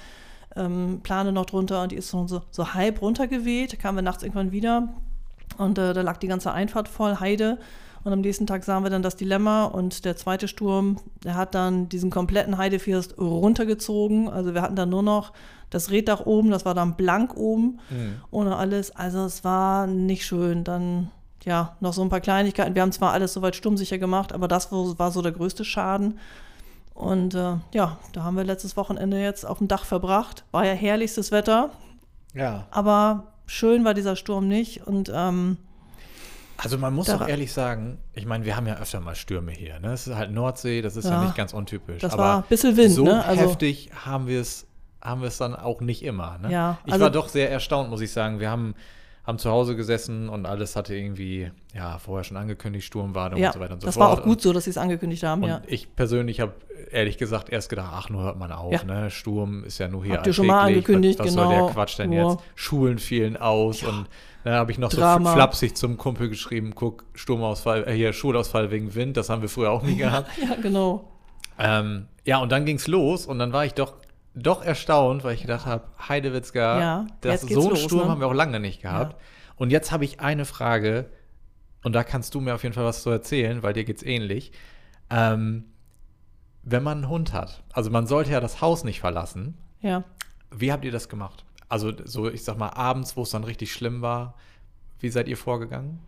Ähm, 0.56 1.00
Plane 1.02 1.32
noch 1.32 1.46
drunter 1.46 1.82
und 1.82 1.92
die 1.92 1.96
ist 1.96 2.10
so, 2.10 2.26
so, 2.26 2.42
so 2.50 2.74
halb 2.74 3.00
runtergeweht. 3.00 3.78
Kamen 3.78 3.98
wir 3.98 4.02
nachts 4.02 4.22
irgendwann 4.22 4.52
wieder 4.52 4.88
und 5.58 5.76
äh, 5.78 5.92
da 5.92 6.00
lag 6.02 6.16
die 6.16 6.28
ganze 6.28 6.52
Einfahrt 6.52 6.88
voll 6.88 7.20
Heide. 7.20 7.58
Und 8.04 8.12
am 8.12 8.20
nächsten 8.20 8.46
Tag 8.46 8.64
sahen 8.64 8.84
wir 8.84 8.90
dann 8.90 9.02
das 9.02 9.16
Dilemma 9.16 9.64
und 9.64 10.04
der 10.04 10.16
zweite 10.16 10.46
Sturm, 10.48 10.98
der 11.24 11.34
hat 11.34 11.54
dann 11.54 11.88
diesen 11.88 12.10
kompletten 12.10 12.56
Heidefirst 12.56 13.18
runtergezogen. 13.18 14.28
Also 14.30 14.54
wir 14.54 14.62
hatten 14.62 14.76
dann 14.76 14.88
nur 14.88 15.02
noch 15.02 15.32
das 15.70 15.90
Reddach 15.90 16.24
oben, 16.24 16.50
das 16.50 16.64
war 16.64 16.74
dann 16.74 16.94
blank 16.94 17.36
oben, 17.36 17.80
Mhm. 17.90 18.14
ohne 18.30 18.56
alles. 18.56 18.94
Also 18.94 19.24
es 19.24 19.42
war 19.44 19.86
nicht 19.86 20.24
schön. 20.24 20.62
Dann 20.64 21.10
ja, 21.44 21.76
noch 21.80 21.92
so 21.92 22.02
ein 22.02 22.08
paar 22.08 22.20
Kleinigkeiten. 22.20 22.74
Wir 22.74 22.82
haben 22.82 22.92
zwar 22.92 23.12
alles 23.12 23.32
soweit 23.32 23.56
sturmsicher 23.56 23.98
gemacht, 23.98 24.32
aber 24.32 24.48
das 24.48 24.70
war 24.72 25.10
so 25.10 25.20
der 25.20 25.32
größte 25.32 25.64
Schaden. 25.64 26.18
Und 26.94 27.34
äh, 27.34 27.54
ja, 27.74 27.98
da 28.12 28.22
haben 28.22 28.36
wir 28.36 28.44
letztes 28.44 28.76
Wochenende 28.76 29.20
jetzt 29.20 29.44
auf 29.46 29.58
dem 29.58 29.68
Dach 29.68 29.84
verbracht. 29.84 30.44
War 30.52 30.64
ja 30.64 30.72
herrlichstes 30.72 31.30
Wetter, 31.32 31.70
Ja. 32.34 32.66
aber 32.70 33.24
schön 33.48 33.84
war 33.84 33.94
dieser 33.94 34.14
Sturm 34.14 34.46
nicht. 34.46 34.86
Und 34.86 35.10
ähm, 35.12 35.56
Also 36.56 36.78
man 36.78 36.94
muss 36.94 37.10
auch 37.10 37.26
ehrlich 37.26 37.52
sagen, 37.52 37.98
ich 38.14 38.26
meine, 38.26 38.44
wir 38.44 38.54
haben 38.56 38.66
ja 38.66 38.76
öfter 38.78 39.00
mal 39.00 39.14
Stürme 39.14 39.52
hier. 39.52 39.80
Ne? 39.80 39.92
Es 39.92 40.06
ist 40.06 40.14
halt 40.14 40.30
Nordsee, 40.30 40.82
das 40.82 40.96
ist 40.96 41.04
ja, 41.06 41.12
Ja. 41.12 41.24
nicht 41.24 41.34
ganz 41.36 41.52
untypisch. 41.52 42.00
das 42.02 42.12
aber 42.12 42.22
war 42.22 42.36
ein 42.38 42.44
bisschen 42.48 42.76
Wind, 42.76 42.92
so 42.92 43.04
ne? 43.04 43.24
Also, 43.24 43.42
heftig 43.42 43.90
haben 44.04 44.26
wir 44.28 44.40
es 44.40 44.66
haben 45.00 45.20
wir 45.20 45.28
es 45.28 45.38
dann 45.38 45.54
auch 45.54 45.80
nicht 45.80 46.02
immer. 46.02 46.38
Ne? 46.38 46.50
Ja, 46.52 46.78
ich 46.84 46.92
also- 46.92 47.04
war 47.04 47.10
doch 47.10 47.28
sehr 47.28 47.50
erstaunt, 47.50 47.88
muss 47.88 48.00
ich 48.00 48.10
sagen. 48.12 48.40
Wir 48.40 48.50
haben, 48.50 48.74
haben 49.28 49.38
zu 49.38 49.50
Hause 49.50 49.76
gesessen 49.76 50.30
und 50.30 50.46
alles 50.46 50.74
hatte 50.74 50.94
irgendwie, 50.96 51.50
ja, 51.74 51.98
vorher 51.98 52.24
schon 52.24 52.38
angekündigt, 52.38 52.86
Sturmwarnung 52.86 53.38
ja, 53.38 53.48
und 53.48 53.52
so 53.54 53.60
weiter 53.60 53.74
und 53.74 53.80
so 53.82 53.86
das 53.86 53.94
fort. 53.96 54.10
war 54.10 54.18
auch 54.18 54.22
gut 54.24 54.40
so, 54.40 54.54
dass 54.54 54.64
sie 54.64 54.70
es 54.70 54.78
angekündigt 54.78 55.22
haben, 55.22 55.42
Und, 55.42 55.48
ja. 55.50 55.60
ich 55.66 55.94
persönlich 55.94 56.40
habe 56.40 56.54
ehrlich 56.90 57.18
gesagt 57.18 57.50
erst 57.50 57.68
gedacht, 57.68 57.90
ach, 57.92 58.08
nur 58.08 58.22
hört 58.22 58.38
man 58.38 58.50
auf, 58.50 58.72
Ja. 58.72 58.82
ne? 58.84 59.10
Sturm 59.10 59.64
ist 59.64 59.76
ja 59.78 59.86
nur 59.88 60.02
hier 60.02 60.14
Habt 60.14 60.26
ihr 60.26 60.32
schon 60.32 60.46
mal 60.46 60.62
angekündigt, 60.62 61.18
was, 61.18 61.26
was 61.26 61.34
soll 61.34 61.48
der 61.48 61.56
genau. 61.58 61.68
Quatsch 61.72 61.98
denn 61.98 62.08
Nur- 62.10 62.30
jetzt? 62.32 62.42
Schulen 62.54 62.98
fielen 62.98 63.36
aus 63.36 63.82
und 63.82 64.06
dann 64.44 64.54
habe 64.54 64.72
ich 64.72 64.78
noch 64.78 64.88
Drama. 64.88 65.30
so 65.30 65.36
flapsig 65.36 65.76
zum 65.76 65.98
Kumpel 65.98 66.30
geschrieben, 66.30 66.72
guck, 66.74 67.04
Sturmausfall, 67.14 67.86
äh, 67.86 67.92
hier, 67.92 68.14
Schulausfall 68.14 68.70
wegen 68.70 68.94
Wind, 68.94 69.18
das 69.18 69.28
haben 69.28 69.42
wir 69.42 69.50
früher 69.50 69.70
auch 69.70 69.82
nie 69.82 69.96
gehabt. 69.96 70.30
Ja, 70.42 70.54
genau. 70.60 71.04
Ähm, 71.58 72.06
ja, 72.24 72.38
und 72.38 72.50
dann 72.50 72.64
ging's 72.64 72.86
los 72.86 73.26
und 73.26 73.38
dann 73.38 73.52
war 73.52 73.66
ich 73.66 73.74
doch, 73.74 73.92
doch 74.42 74.62
erstaunt, 74.64 75.24
weil 75.24 75.34
ich 75.34 75.42
gedacht 75.42 75.66
habe, 75.66 75.84
Heidewitzka, 76.08 76.80
Ja, 76.80 77.06
das, 77.20 77.42
so 77.42 77.60
einen 77.60 77.70
los, 77.70 77.82
Sturm 77.82 78.04
ne? 78.04 78.08
haben 78.10 78.20
wir 78.20 78.26
auch 78.28 78.34
lange 78.34 78.60
nicht 78.60 78.82
gehabt. 78.82 79.16
Und 79.56 79.70
jetzt 79.70 79.90
habe 79.92 80.04
ich 80.04 80.20
eine 80.20 80.44
Frage, 80.44 81.10
und 81.82 81.92
da 81.92 82.04
kannst 82.04 82.34
du 82.34 82.40
mir 82.40 82.54
auf 82.54 82.62
jeden 82.62 82.74
Fall 82.74 82.84
was 82.84 83.02
zu 83.02 83.10
erzählen, 83.10 83.62
weil 83.62 83.72
dir 83.72 83.84
geht's 83.84 84.02
ähnlich. 84.02 84.52
Ähm, 85.10 85.64
wenn 86.62 86.82
man 86.82 86.98
einen 86.98 87.08
Hund 87.08 87.32
hat, 87.32 87.62
also 87.72 87.90
man 87.90 88.06
sollte 88.06 88.30
ja 88.30 88.40
das 88.40 88.60
Haus 88.60 88.84
nicht 88.84 89.00
verlassen, 89.00 89.56
Ja. 89.80 90.04
wie 90.50 90.72
habt 90.72 90.84
ihr 90.84 90.92
das 90.92 91.08
gemacht? 91.08 91.44
Also 91.68 91.92
so, 92.04 92.28
ich 92.30 92.44
sag 92.44 92.58
mal, 92.58 92.70
abends, 92.70 93.16
wo 93.16 93.22
es 93.22 93.30
dann 93.30 93.44
richtig 93.44 93.72
schlimm 93.72 94.02
war, 94.02 94.34
wie 95.00 95.08
seid 95.10 95.28
ihr 95.28 95.36
vorgegangen? 95.36 96.00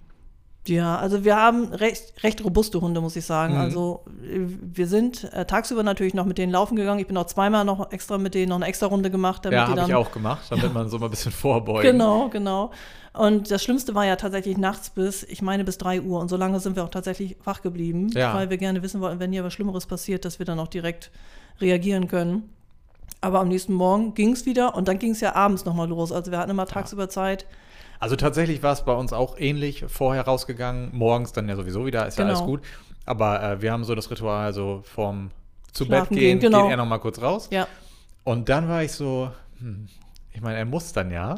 Ja, 0.67 0.99
also 0.99 1.25
wir 1.25 1.37
haben 1.37 1.73
recht, 1.73 2.23
recht 2.23 2.45
robuste 2.45 2.81
Hunde, 2.81 3.00
muss 3.00 3.17
ich 3.17 3.25
sagen. 3.25 3.55
Mhm. 3.55 3.61
Also 3.61 4.05
äh, 4.23 4.40
wir 4.61 4.87
sind 4.87 5.25
äh, 5.33 5.47
tagsüber 5.47 5.83
natürlich 5.83 6.14
noch 6.14 6.26
mit 6.26 6.38
denen 6.38 6.52
laufen 6.52 6.76
gegangen. 6.76 7.00
Ich 7.00 7.07
bin 7.07 7.17
auch 7.17 7.26
zweimal 7.26 7.64
noch 7.64 7.90
extra 7.93 8.19
mit 8.19 8.35
denen 8.35 8.50
noch 8.50 8.57
eine 8.57 8.67
extra 8.67 8.87
Runde 8.87 9.11
gemacht, 9.11 9.45
damit 9.45 9.59
ja, 9.59 9.69
habe 9.69 9.81
ich 9.81 9.95
auch 9.95 10.12
gemacht, 10.12 10.43
damit 10.50 10.73
man 10.75 10.88
so 10.88 10.99
mal 10.99 11.07
ein 11.07 11.11
bisschen 11.11 11.33
vorbeugen. 11.33 11.90
Genau, 11.90 12.29
genau. 12.29 12.71
Und 13.12 13.50
das 13.50 13.62
Schlimmste 13.62 13.95
war 13.95 14.05
ja 14.07 14.17
tatsächlich 14.17 14.57
nachts 14.57 14.90
bis, 14.90 15.25
ich 15.25 15.43
meine, 15.43 15.64
bis 15.64 15.79
3 15.79 16.02
Uhr. 16.02 16.21
Und 16.21 16.29
so 16.29 16.37
lange 16.37 16.61
sind 16.61 16.76
wir 16.76 16.85
auch 16.85 16.90
tatsächlich 16.90 17.37
wach 17.45 17.62
geblieben, 17.62 18.09
Ja. 18.11 18.35
weil 18.35 18.50
wir 18.50 18.57
gerne 18.57 18.83
wissen 18.83 19.00
wollten, 19.00 19.19
wenn 19.19 19.33
hier 19.33 19.43
was 19.43 19.52
Schlimmeres 19.52 19.87
passiert, 19.87 20.25
dass 20.25 20.38
wir 20.38 20.47
dann 20.47 20.61
auch 20.61 20.69
direkt 20.69 21.11
reagieren 21.61 22.07
können. 22.07 22.50
Aber 23.21 23.40
am 23.40 23.49
nächsten 23.49 23.75
Morgen 23.75 24.14
ging 24.14 24.33
es 24.33 24.47
wieder 24.47 24.76
und 24.76 24.88
dann 24.88 24.99
ging 24.99 25.11
es 25.11 25.21
ja 25.21 25.35
abends 25.35 25.64
nochmal 25.64 25.88
los. 25.88 26.12
Also 26.12 26.31
wir 26.31 26.38
hatten 26.38 26.50
immer 26.50 26.67
tagsüber 26.67 27.09
Zeit. 27.09 27.47
Also 28.00 28.16
tatsächlich 28.16 28.62
war 28.62 28.73
es 28.73 28.83
bei 28.85 28.92
uns 28.95 29.12
auch 29.12 29.38
ähnlich, 29.38 29.85
vorher 29.88 30.25
rausgegangen, 30.25 30.88
morgens 30.92 31.33
dann 31.33 31.49
ja 31.49 31.54
sowieso 31.57 31.87
wieder, 31.87 32.07
ist 32.07 32.19
ja 32.19 32.25
Genau. 32.25 32.37
alles 32.38 32.47
gut. 32.47 32.62
Aber 33.07 33.42
äh, 33.42 33.62
wir 33.62 33.73
haben 33.73 33.85
so 33.85 33.95
das 33.95 34.11
Ritual, 34.11 34.45
also 34.45 34.80
vorm 34.85 35.30
zu 35.73 35.85
Schlafen 35.85 36.09
Bett 36.14 36.19
gehen, 36.19 36.38
gehen, 36.40 36.50
genau. 36.50 36.62
geht 36.62 36.71
er 36.73 36.76
noch 36.78 36.87
mal 36.87 36.99
kurz 36.99 37.21
raus. 37.21 37.49
Ja, 37.52 37.66
Und 38.25 38.49
dann 38.49 38.69
war 38.69 38.83
ich 38.83 38.92
so, 38.92 39.30
hm, 39.61 39.87
ich 40.33 40.40
meine, 40.40 40.59
er 40.59 40.64
muss 40.64 40.92
dann 40.92 41.11
ja. 41.11 41.37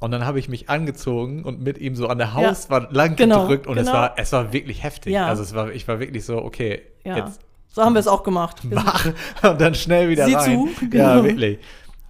Und 0.00 0.10
dann 0.10 0.26
habe 0.26 0.38
ich 0.40 0.48
mich 0.48 0.68
angezogen 0.68 1.44
und 1.44 1.60
mit 1.62 1.78
ihm 1.78 1.94
so 1.94 2.08
an 2.08 2.18
der 2.18 2.34
Hauswand 2.34 2.92
lang 2.92 3.14
Genau, 3.16 3.42
gedrückt 3.42 3.66
und 3.66 3.78
es 3.78 3.86
genau. 3.86 3.98
war, 3.98 4.14
es 4.18 4.32
war 4.32 4.52
wirklich 4.52 4.82
heftig. 4.82 5.12
Ja. 5.12 5.26
Also 5.26 5.42
es 5.42 5.54
war, 5.54 5.70
ich 5.72 5.86
war 5.88 6.00
wirklich 6.00 6.24
so, 6.24 6.38
okay, 6.42 6.82
ja. 7.04 7.16
jetzt 7.18 7.40
So 7.70 7.82
haben 7.82 7.94
wir 7.94 8.00
es 8.00 8.08
auch 8.08 8.24
gemacht. 8.24 8.58
Wach 8.64 9.06
und 9.42 9.60
dann 9.60 9.74
schnell 9.76 10.08
wieder 10.08 10.26
Sieh 10.26 10.34
rein. 10.34 10.68
zu, 10.76 10.84
Ja, 10.96 11.14
genau. 11.14 11.24
wirklich. 11.24 11.58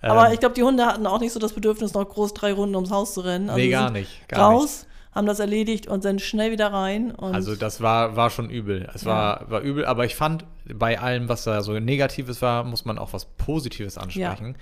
Aber 0.02 0.26
Ähm, 0.28 0.34
ich 0.34 0.40
glaube, 0.40 0.54
die 0.54 0.62
Hunde 0.62 0.84
hatten 0.86 1.06
auch 1.06 1.20
nicht 1.20 1.32
so 1.32 1.38
das 1.38 1.52
Bedürfnis, 1.52 1.94
noch 1.94 2.08
groß 2.08 2.34
drei 2.34 2.52
Runden 2.52 2.74
ums 2.74 2.90
Haus 2.90 3.14
zu 3.14 3.20
rennen. 3.20 3.48
Also 3.50 3.60
nee, 3.62 3.70
gar 3.70 3.90
nicht. 3.90 4.28
Gar 4.28 4.50
raus, 4.50 4.86
haben 5.14 5.26
das 5.26 5.38
erledigt 5.40 5.86
und 5.86 6.02
sind 6.02 6.20
schnell 6.20 6.50
wieder 6.52 6.72
rein. 6.72 7.14
Also 7.18 7.54
das 7.54 7.80
war, 7.80 8.16
war 8.16 8.30
schon 8.30 8.50
übel. 8.50 8.88
Es 8.94 9.02
Ja. 9.04 9.10
war, 9.10 9.50
war 9.50 9.60
übel, 9.60 9.84
aber 9.84 10.04
ich 10.04 10.14
fand, 10.16 10.44
bei 10.74 10.98
allem, 11.00 11.28
was 11.28 11.44
da 11.44 11.62
so 11.62 11.78
Negatives 11.78 12.42
war, 12.42 12.64
muss 12.64 12.84
man 12.84 12.98
auch 12.98 13.12
was 13.12 13.24
Positives 13.26 13.98
ansprechen. 13.98 14.56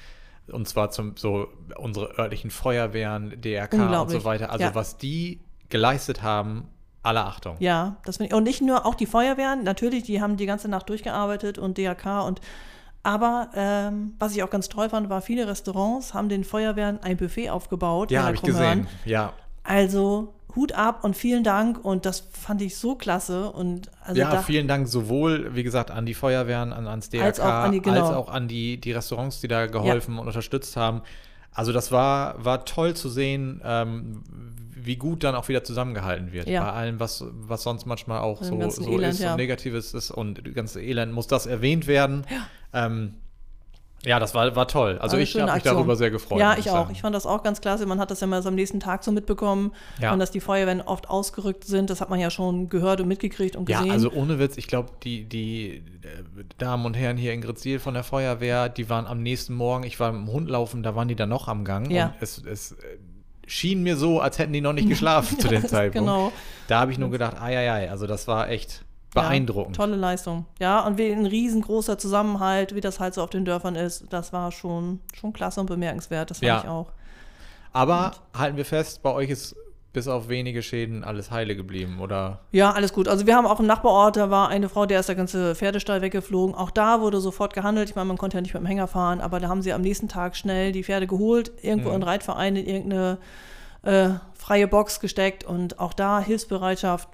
Und 0.51 0.67
zwar 0.69 0.91
zum 0.91 1.17
so 1.17 1.47
unsere 1.79 2.19
örtlichen 2.19 2.51
Feuerwehren, 2.51 3.41
DRK 3.41 4.01
und 4.03 4.11
so 4.11 4.25
weiter. 4.25 4.51
Also 4.51 4.65
Ja. 4.65 4.75
was 4.75 4.97
die 4.97 5.41
geleistet 5.69 6.23
haben, 6.23 6.69
aller 7.03 7.25
Achtung. 7.27 7.57
Ja, 7.61 7.97
das 8.05 8.17
finde 8.17 8.31
ich. 8.31 8.35
Und 8.37 8.43
nicht 8.43 8.61
nur 8.61 8.85
auch 8.85 8.95
die 8.97 9.07
Feuerwehren, 9.07 9.63
natürlich, 9.63 10.03
die 10.03 10.21
haben 10.21 10.37
die 10.37 10.47
ganze 10.47 10.69
Nacht 10.69 10.89
durchgearbeitet 10.89 11.57
und 11.59 11.79
DRK 11.79 12.23
und 12.27 12.41
aber 13.03 13.49
ähm, 13.55 14.15
was 14.19 14.35
ich 14.35 14.43
auch 14.43 14.51
ganz 14.51 14.69
toll 14.69 14.89
fand, 14.91 15.09
war, 15.09 15.23
viele 15.23 15.47
Restaurants 15.49 16.13
haben 16.15 16.29
den 16.29 16.45
Feuerwehren 16.45 17.03
ein 17.03 17.17
Buffet 17.17 17.51
aufgebaut. 17.51 18.11
Ja, 18.11 18.25
habe 18.25 18.35
ich 18.35 18.43
gesehen. 18.43 18.87
Ja. 19.05 19.33
Also 19.63 20.35
Hut 20.57 20.73
ab 20.73 21.05
und 21.05 21.17
vielen 21.17 21.45
Dank 21.45 21.83
und 21.85 22.05
das 22.07 22.21
fand 22.33 22.61
ich 22.63 22.77
so 22.77 22.97
klasse 22.97 23.51
und 23.53 23.91
also 24.03 24.21
ja, 24.21 24.43
vielen 24.43 24.67
Dank 24.67 24.89
sowohl, 24.89 25.55
wie 25.55 25.63
gesagt, 25.63 25.91
an 25.91 26.07
die 26.07 26.15
Feuerwehren, 26.15 26.73
an, 26.73 26.89
ans 26.89 27.09
DRK, 27.09 27.25
Als 27.25 27.41
auch 27.41 27.47
an 27.47 27.73
die- 27.73 27.81
genau. 27.81 28.01
als 28.07 28.17
auch 28.17 28.29
an 28.29 28.49
die, 28.49 28.79
die 28.81 28.93
Restaurants, 28.93 29.41
die 29.41 29.49
da 29.49 29.67
geholfen 29.67 30.19
und 30.19 30.27
unterstützt 30.27 30.77
haben. 30.77 31.03
Also 31.53 31.73
das 31.73 31.93
war, 31.93 32.45
war 32.45 32.65
toll 32.65 32.95
zu 32.95 33.09
sehen, 33.09 33.61
ähm, 33.65 34.23
wie 34.75 34.97
gut 34.97 35.25
dann 35.25 35.35
auch 35.35 35.49
wieder 35.49 35.63
zusammengehalten 35.63 36.33
wird. 36.33 36.49
Ja. 36.49 36.65
Bei 36.65 36.73
allem, 36.73 37.01
was, 37.01 37.25
was 37.33 37.63
sonst 37.63 37.87
manchmal 37.87 38.21
auch 38.21 38.43
so, 38.43 38.59
so 38.71 38.91
Elend, 38.91 39.15
ist 39.15 39.21
ja. 39.21 39.33
und 39.33 39.37
Negatives 39.37 39.95
ist 39.95 40.11
und 40.11 40.47
das 40.47 40.55
ganze 40.55 40.83
Elend 40.83 41.13
muss 41.13 41.27
das 41.27 41.47
erwähnt 41.47 41.87
werden. 41.87 42.25
Ja, 42.31 42.39
ähm, 42.73 43.15
ja 44.03 44.19
das 44.19 44.35
war, 44.35 44.57
war 44.57 44.67
toll. 44.67 44.99
Also 44.99 45.17
War 45.17 45.23
ich 45.23 45.39
habe 45.39 45.53
mich 45.53 45.63
darüber 45.63 45.95
sehr 45.95 46.11
gefreut. 46.11 46.41
Ja, 46.41 46.57
ich 46.57 46.71
auch. 46.71 46.75
sagen. 46.85 46.93
Ich 46.93 47.03
fand 47.03 47.15
das 47.15 47.27
auch 47.27 47.43
ganz 47.43 47.61
klasse. 47.61 47.85
Man 47.85 47.99
hat 48.01 48.11
das 48.11 48.21
ja 48.21 48.27
mal 48.27 48.43
so 48.43 48.49
am 48.49 48.55
nächsten 48.55 48.81
Tag 48.81 49.05
so 49.05 49.13
mitbekommen 49.13 49.73
Ja. 50.01 50.13
und 50.15 50.19
dass 50.21 50.31
die 50.31 50.41
Feuerwehren 50.41 50.81
oft 50.81 51.11
ausgerückt 51.11 51.65
sind. 51.65 51.91
Das 51.91 52.01
hat 52.01 52.09
man 52.09 52.19
ja 52.19 52.31
schon 52.31 52.71
gehört 52.71 53.03
und 53.03 53.09
mitgekriegt 53.09 53.57
und 53.57 53.69
Ja, 53.69 53.79
gesehen. 53.81 53.93
also 53.93 54.11
ohne 54.13 54.39
Witz, 54.39 54.57
ich 54.57 54.69
glaube, 54.69 54.91
die, 55.03 55.25
die 55.29 55.77
äh, 55.77 55.83
Damen 56.57 56.87
und 56.87 56.95
Herren 56.95 57.19
hier 57.19 57.35
in 57.35 57.43
Grezil 57.43 57.79
von 57.79 57.93
der 57.93 58.03
Feuerwehr, 58.05 58.71
die 58.71 58.89
waren 58.89 59.07
am 59.07 59.23
nächsten 59.23 59.53
Morgen, 59.55 59.85
ich 59.85 60.01
war 60.01 60.09
im 60.09 60.29
Hund 60.29 60.49
laufen, 60.49 60.83
da 60.83 60.95
waren 60.97 61.09
die 61.09 61.17
dann 61.17 61.29
noch 61.29 61.47
am 61.47 61.65
Gang. 61.65 61.91
Ja. 61.91 62.07
Und 62.07 62.15
es, 62.21 62.39
es 62.39 62.73
äh, 62.73 62.77
schien 63.47 63.83
mir 63.83 63.97
so, 63.99 64.21
als 64.21 64.39
hätten 64.39 64.55
die 64.55 64.63
noch 64.63 64.73
nicht 64.73 64.89
geschlafen 64.89 65.39
zu 65.39 65.49
dem 65.49 65.67
Zeitpunkt. 65.67 66.09
Genau. 66.09 66.33
Da 66.69 66.81
habe 66.81 66.91
ich 66.91 66.97
nur 66.97 67.11
gedacht, 67.11 67.37
ai, 67.39 67.55
ai, 67.59 67.71
ai, 67.71 67.91
also 67.91 68.07
das 68.07 68.27
war 68.29 68.49
echt 68.49 68.83
beeindruckend. 69.15 69.77
Ja, 69.77 69.85
tolle 69.85 69.97
Leistung. 69.97 70.47
Ja, 70.59 70.87
und 70.87 70.99
wie 70.99 71.11
ein 71.11 71.27
riesengroßer 71.27 71.99
Zusammenhalt, 71.99 72.75
wie 72.75 72.81
das 72.81 73.01
halt 73.01 73.15
so 73.15 73.23
auf 73.23 73.31
den 73.31 73.45
Dörfern 73.45 73.75
ist, 73.75 74.05
das 74.11 74.33
war 74.33 74.53
schon, 74.53 75.01
schon 75.15 75.33
klasse 75.33 75.61
und 75.61 75.67
bemerkenswert. 75.67 76.31
Das 76.31 76.39
fand 76.39 76.49
Ja. 76.49 76.61
ich 76.63 76.69
auch. 76.69 76.93
Aber 77.73 78.13
halten 78.37 78.57
wir 78.57 78.65
fest, 78.65 79.03
bei 79.03 79.13
euch 79.13 79.31
ist 79.31 79.55
bis 79.93 80.07
auf 80.07 80.29
wenige 80.29 80.63
Schäden 80.63 81.03
alles 81.03 81.33
heile 81.33 81.57
geblieben, 81.57 81.99
oder? 82.01 82.39
Ja, 82.53 82.71
alles 82.71 82.93
gut. 82.93 83.09
Also 83.09 83.27
wir 83.27 83.35
haben 83.35 83.47
auch 83.47 83.59
im 83.59 83.67
Nachbarort, 83.67 84.17
da 84.17 84.31
war 84.31 84.49
eine 84.49 84.69
Frau, 84.69 84.87
der 84.87 85.01
ist 85.01 85.09
der 85.09 85.17
ganze 85.17 85.57
Pferdestall 85.57 86.01
weggeflogen. 86.01 86.55
Auch 86.55 86.71
da 86.71 87.01
wurde 87.01 87.21
sofort 87.21 87.55
gehandelt. 87.55 87.91
Ich 87.91 87.97
meine, 87.97 88.07
man 88.07 88.17
konnte 88.19 88.37
ja 88.37 88.41
nicht 88.41 88.55
mit 88.55 88.63
dem 88.63 88.67
Hänger 88.67 88.87
fahren, 88.87 89.21
aber 89.21 89.41
da 89.41 89.49
haben 89.49 89.63
sie 89.63 89.73
am 89.73 89.81
nächsten 89.83 90.09
Tag 90.09 90.37
schnell 90.37 90.71
die 90.71 90.85
Pferde 90.85 91.09
geholt, 91.09 91.51
irgendwo 91.63 91.89
in 91.89 91.95
einen 91.97 92.03
Reitverein 92.05 92.55
in 92.55 92.67
irgendeine 92.67 93.19
äh, 93.83 94.11
freie 94.35 94.69
Box 94.69 95.01
gesteckt 95.01 95.43
und 95.43 95.81
auch 95.81 95.93
da 95.93 96.21
Hilfsbereitschaft 96.21 97.09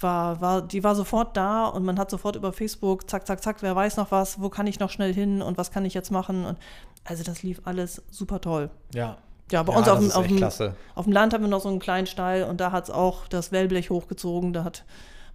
war, 0.00 0.40
war, 0.40 0.62
die 0.62 0.84
war 0.84 0.94
sofort 0.94 1.36
da 1.36 1.66
und 1.66 1.84
man 1.84 1.98
hat 1.98 2.10
sofort 2.10 2.36
über 2.36 2.52
Facebook, 2.52 3.08
zack, 3.10 3.26
zack, 3.26 3.42
zack, 3.42 3.56
wer 3.62 3.74
weiß 3.74 3.96
noch 3.96 4.10
was, 4.10 4.40
wo 4.40 4.48
kann 4.48 4.66
ich 4.66 4.78
noch 4.80 4.90
schnell 4.90 5.12
hin 5.12 5.42
und 5.42 5.58
was 5.58 5.70
kann 5.70 5.84
ich 5.84 5.94
jetzt 5.94 6.10
machen 6.10 6.44
und 6.44 6.58
also 7.04 7.24
das 7.24 7.42
lief 7.42 7.60
alles 7.64 8.02
super 8.10 8.40
toll. 8.40 8.70
Ja. 8.94 9.16
Ja, 9.50 9.62
bei 9.62 9.72
Ja, 9.72 9.78
uns 9.78 9.88
auf 9.88 9.98
dem, 10.26 10.42
auf, 10.42 10.56
dem, 10.58 10.72
auf 10.94 11.04
dem 11.04 11.12
Land 11.12 11.32
haben 11.32 11.42
wir 11.42 11.48
noch 11.48 11.62
so 11.62 11.68
einen 11.70 11.78
kleinen 11.78 12.06
Stall 12.06 12.42
und 12.44 12.60
da 12.60 12.70
hat 12.70 12.84
es 12.84 12.90
auch 12.90 13.26
das 13.28 13.50
Wellblech 13.50 13.88
hochgezogen. 13.88 14.52
Da 14.52 14.62
hat 14.62 14.84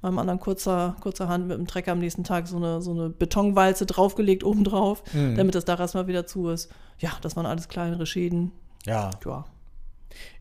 meinem 0.03 0.20
anderen 0.20 0.39
kurzer, 0.39 0.96
kurzerhand 1.01 1.48
mit 1.48 1.58
dem 1.58 1.65
Trecker 1.65 1.93
am 1.93 2.00
nächsten 2.00 2.24
Tag 2.24 2.48
so 2.48 2.58
eine, 2.58 2.79
so 2.82 2.91
eine 2.91 3.10
Betonwalze 3.10 3.86
draufgelegt 3.88 4.43
obendrauf, 4.43 5.01
Mhm. 5.13 5.36
damit 5.36 5.55
das 5.55 5.65
Dach 5.65 5.79
erstmal 5.79 6.05
wieder 6.08 6.27
zu 6.27 6.50
ist. 6.50 6.70
Ja, 7.00 7.10
das 7.22 7.36
waren 7.36 7.46
alles 7.48 7.70
kleinere 7.70 8.05
Schäden. 8.05 8.51
Ja. 8.86 9.10
Ja, 9.25 9.46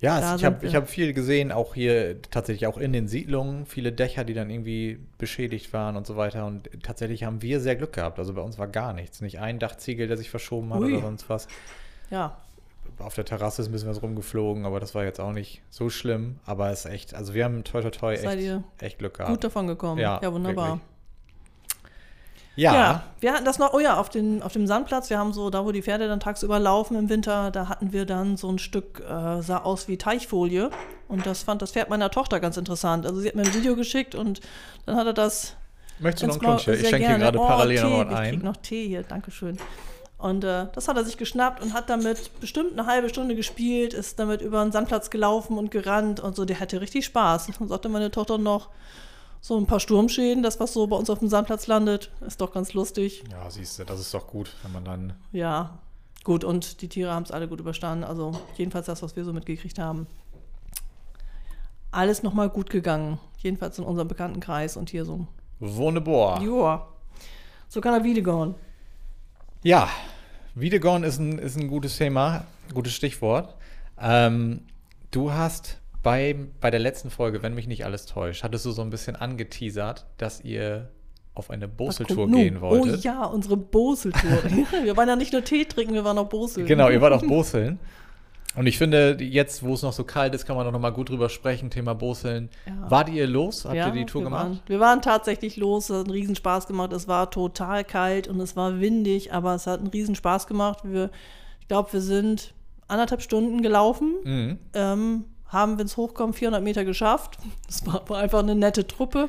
Ja, 0.01 0.35
es, 0.35 0.41
ich 0.41 0.45
habe 0.45 0.69
hab 0.73 0.89
viel 0.89 1.13
gesehen, 1.13 1.53
auch 1.53 1.75
hier 1.75 2.21
tatsächlich 2.23 2.67
auch 2.67 2.77
in 2.79 2.93
den 2.93 3.09
Siedlungen, 3.09 3.67
viele 3.67 3.93
Dächer, 3.93 4.25
die 4.25 4.35
dann 4.35 4.51
irgendwie 4.51 4.99
beschädigt 5.19 5.73
waren 5.73 5.97
und 5.97 6.07
so 6.07 6.17
weiter. 6.17 6.47
Und 6.47 6.69
tatsächlich 6.83 7.25
haben 7.25 7.41
wir 7.43 7.61
sehr 7.61 7.77
Glück 7.77 7.93
gehabt. 7.93 8.19
Also 8.19 8.35
bei 8.35 8.43
uns 8.43 8.59
war 8.59 8.69
gar 8.69 8.93
nichts. 8.93 9.21
Nicht 9.21 9.39
ein 9.39 9.59
Dachziegel, 9.59 10.09
der 10.09 10.17
sich 10.17 10.31
verschoben 10.31 10.73
hat 10.75 10.81
Ui. 10.81 10.93
oder 10.93 11.03
sonst 11.03 11.29
was. 11.29 11.47
ja, 12.11 12.37
Auf 12.99 13.15
der 13.15 13.25
Terrasse 13.25 13.63
ist 13.63 13.69
ein 13.69 13.73
bisschen 13.73 13.89
was 13.89 14.03
rumgeflogen, 14.03 14.67
aber 14.67 14.81
das 14.81 14.95
war 14.95 15.05
jetzt 15.05 15.21
auch 15.21 15.33
nicht 15.33 15.63
so 15.71 15.89
schlimm. 15.91 16.39
Aber 16.45 16.71
es 16.71 16.85
ist 16.85 16.91
echt, 16.91 17.15
also 17.15 17.33
wir 17.35 17.45
haben 17.45 17.65
toi 17.65 17.81
toi 17.83 17.91
toi 17.91 18.15
echt, 18.15 18.61
echt 18.81 18.99
Glück 18.99 19.15
gehabt. 19.15 19.31
gut 19.31 19.45
davon 19.45 19.67
gekommen. 19.67 20.01
Ja, 20.01 20.21
Ja, 20.23 20.33
wunderbar. 20.33 20.67
wirklich. 20.75 20.92
Ja, 22.57 22.75
Ja. 22.75 23.03
wir 23.21 23.33
hatten 23.33 23.45
das 23.45 23.59
noch, 23.59 23.73
oh 23.73 23.81
ja, 23.81 23.97
auf, 23.99 24.09
den, 24.11 24.43
auf 24.43 24.53
dem 24.53 24.67
Sandplatz, 24.67 25.09
wir 25.11 25.19
haben 25.19 25.33
so, 25.33 25.51
da 25.51 25.65
wo 25.65 25.73
die 25.73 25.83
Pferde 25.83 26.09
dann 26.09 26.21
tagsüber 26.21 26.59
laufen 26.59 26.97
im 26.97 27.09
Winter, 27.09 27.51
da 27.51 27.69
hatten 27.69 27.93
wir 27.93 28.05
dann 28.07 28.37
so 28.37 28.49
ein 28.51 28.59
Stück, 28.59 29.01
äh, 29.01 29.41
sah 29.43 29.59
aus 29.65 29.89
wie 29.89 29.97
Teichfolie. 29.99 30.71
Und 31.09 31.27
das 31.27 31.43
fand 31.43 31.61
das 31.63 31.73
Pferd 31.73 31.91
meiner 31.91 32.11
Tochter 32.11 32.41
ganz 32.41 32.57
interessant. 32.57 33.07
Also 33.07 33.21
sie 33.21 33.29
hat 33.29 33.35
mir 33.35 33.43
ein 33.43 33.55
Video 33.55 33.77
geschickt 33.77 34.15
und 34.15 34.41
dann 34.87 34.97
hat 34.97 35.07
er 35.07 35.13
das 35.13 35.57
möchtest 35.99 36.23
du 36.25 36.27
noch 36.29 36.35
Maul- 36.43 36.57
Klunsch 36.57 36.65
hier? 36.65 36.75
Ich 36.75 36.89
schenke 36.89 37.07
hier 37.09 37.19
gerade 37.19 37.39
Oh, 37.39 37.47
parallel 37.47 37.77
Tee, 37.79 37.83
noch 37.83 37.91
was 37.99 38.01
Ich 38.01 38.09
krieg 38.31 38.39
ein. 38.41 38.45
noch 38.45 38.57
Tee 38.59 38.89
hier, 38.89 39.03
Dankeschön. 39.03 39.57
Und 40.19 40.45
äh, 40.45 40.67
das 40.73 40.87
hat 40.89 40.97
er 40.97 41.05
sich 41.05 41.17
geschnappt 41.17 41.61
und 41.63 41.75
hat 41.75 41.91
damit 41.91 42.39
bestimmt 42.41 42.79
eine 42.79 42.87
halbe 42.87 43.09
Stunde 43.09 43.35
gespielt, 43.35 43.93
ist 43.93 44.19
damit 44.21 44.41
über 44.41 44.63
den 44.63 44.71
Sandplatz 44.71 45.11
gelaufen 45.11 45.59
und 45.59 45.71
gerannt 45.73 46.21
und 46.21 46.37
so. 46.37 46.45
Der 46.45 46.61
hatte 46.61 46.81
richtig 46.81 47.05
Spaß. 47.07 47.49
Und 47.59 47.69
sagte 47.69 47.89
meine 47.89 48.11
Tochter 48.13 48.39
noch, 48.39 48.69
so 49.43 49.59
ein 49.59 49.67
paar 49.67 49.81
Sturmschäden, 49.81 50.45
das, 50.45 50.61
was 50.61 50.73
so 50.73 50.87
bei 50.87 50.97
uns 50.97 51.11
auf 51.11 51.19
dem 51.19 51.29
Sandplatz 51.29 51.67
landet, 51.67 52.13
ist 52.25 52.41
doch 52.41 52.53
ganz 52.53 52.75
lustig. 52.75 53.25
Ja, 53.29 53.51
siehst 53.51 53.77
du, 53.77 53.85
das 53.85 53.99
ist 53.99 54.15
doch 54.15 54.29
gut, 54.29 54.55
wenn 54.63 54.73
man 54.73 54.85
dann. 54.85 55.15
Ja, 55.33 55.81
gut. 56.23 56.45
Und 56.45 56.81
die 56.81 56.89
Tiere 56.89 57.11
haben 57.11 57.25
es 57.25 57.33
alle 57.33 57.49
gut 57.49 57.59
überstanden. 57.59 58.05
Also 58.05 58.41
jedenfalls 58.57 58.87
das, 58.87 59.03
was 59.03 59.17
wir 59.17 59.25
so 59.25 59.33
mitgekriegt 59.33 59.81
haben. 59.81 60.07
Alles 61.91 62.23
nochmal 62.23 62.51
gut 62.51 62.71
gegangen. 62.71 63.19
Jedenfalls 63.39 63.79
in 63.79 63.85
unserem 63.85 64.07
Bekanntenkreis 64.07 64.77
und 64.77 64.91
hier 64.91 65.05
so. 65.05 65.27
Wunderbar. 65.59 66.41
Joa. 66.41 66.89
So 67.69 67.81
kann 67.81 67.95
er 67.95 68.05
wieder 68.05 68.23
gehen. 68.23 68.55
Ja, 69.65 69.89
Wiedegon 70.55 71.03
ist 71.03 71.19
ein, 71.19 71.41
ist 71.41 71.57
ein 71.57 71.67
gutes 71.67 71.97
Thema, 71.97 72.45
gutes 72.73 72.93
Stichwort. 72.93 73.57
Ähm, 74.01 74.67
du 75.11 75.33
hast 75.33 75.82
bei, 76.03 76.37
bei 76.61 76.71
der 76.71 76.81
letzten 76.81 77.11
Folge, 77.11 77.43
wenn 77.43 77.55
mich 77.55 77.67
nicht 77.67 77.85
alles 77.85 78.07
täuscht, 78.07 78.43
hattest 78.43 78.67
du 78.67 78.71
so 78.73 78.83
ein 78.83 78.91
bisschen 78.91 79.17
angeteasert, 79.17 80.07
dass 80.19 80.41
ihr 80.41 80.91
auf 81.35 81.51
eine 81.51 81.69
Boseltour 81.69 82.29
gehen 82.31 82.61
wolltet. 82.61 82.99
Oh 82.99 83.01
ja, 83.03 83.25
unsere 83.25 83.57
Boseltour. 83.57 84.43
wir 84.85 84.97
waren 84.97 85.09
ja 85.09 85.17
nicht 85.17 85.33
nur 85.33 85.45
Tee 85.45 85.65
trinken, 85.65 85.95
wir 85.95 86.05
waren 86.05 86.19
auch 86.19 86.29
Boseln. 86.29 86.67
Genau, 86.67 86.91
ihr 86.91 87.01
wart 87.01 87.13
auf 87.13 87.23
Boseln. 87.23 87.79
Und 88.55 88.67
ich 88.67 88.77
finde, 88.77 89.17
jetzt, 89.19 89.63
wo 89.63 89.73
es 89.73 89.83
noch 89.83 89.95
so 89.95 90.05
kalt 90.05 90.35
ist, 90.35 90.45
kann 90.45 90.57
man 90.57 90.67
doch 90.67 90.73
noch 90.73 90.81
mal 90.81 90.91
gut 90.91 91.09
drüber 91.09 91.31
sprechen, 91.31 91.71
Thema 91.71 91.95
Boseln. 91.95 92.51
Ja. 92.67 92.91
Wart 92.91 93.09
ihr 93.09 93.27
los? 93.27 93.65
Habt 93.65 93.75
ja, 93.75 93.87
ihr 93.87 93.93
die 93.93 94.05
Tour 94.05 94.21
wir 94.21 94.25
gemacht? 94.25 94.45
Waren, 94.45 94.61
wir 94.67 94.81
waren 94.81 95.01
tatsächlich 95.01 95.57
los, 95.57 95.89
es 95.89 95.97
hat 95.97 96.05
einen 96.05 96.11
Riesenspaß 96.11 96.67
gemacht. 96.67 96.93
Es 96.93 97.09
war 97.09 97.31
total 97.31 97.83
kalt 97.83 98.29
und 98.29 98.39
es 98.41 98.55
war 98.55 98.79
windig, 98.79 99.33
aber 99.33 99.55
es 99.55 99.67
hat 99.67 99.81
einen 99.81 99.89
Riesenspaß 99.89 100.47
gemacht. 100.47 100.81
Wir, 100.83 101.11
ich 101.61 101.69
glaube, 101.69 101.95
wir 101.95 102.03
sind 102.03 102.53
anderthalb 102.89 103.23
Stunden 103.23 103.63
gelaufen, 103.63 104.17
Mhm. 104.25 104.59
ähm, 104.75 105.25
haben, 105.53 105.79
wenn 105.79 105.87
es 105.87 105.97
hochkommt, 105.97 106.37
400 106.37 106.63
Meter 106.63 106.85
geschafft. 106.85 107.39
Es 107.69 107.87
war, 107.87 108.03
einfach 108.17 108.41
eine 108.41 108.55
nette 108.55 108.87
Truppe. 108.87 109.29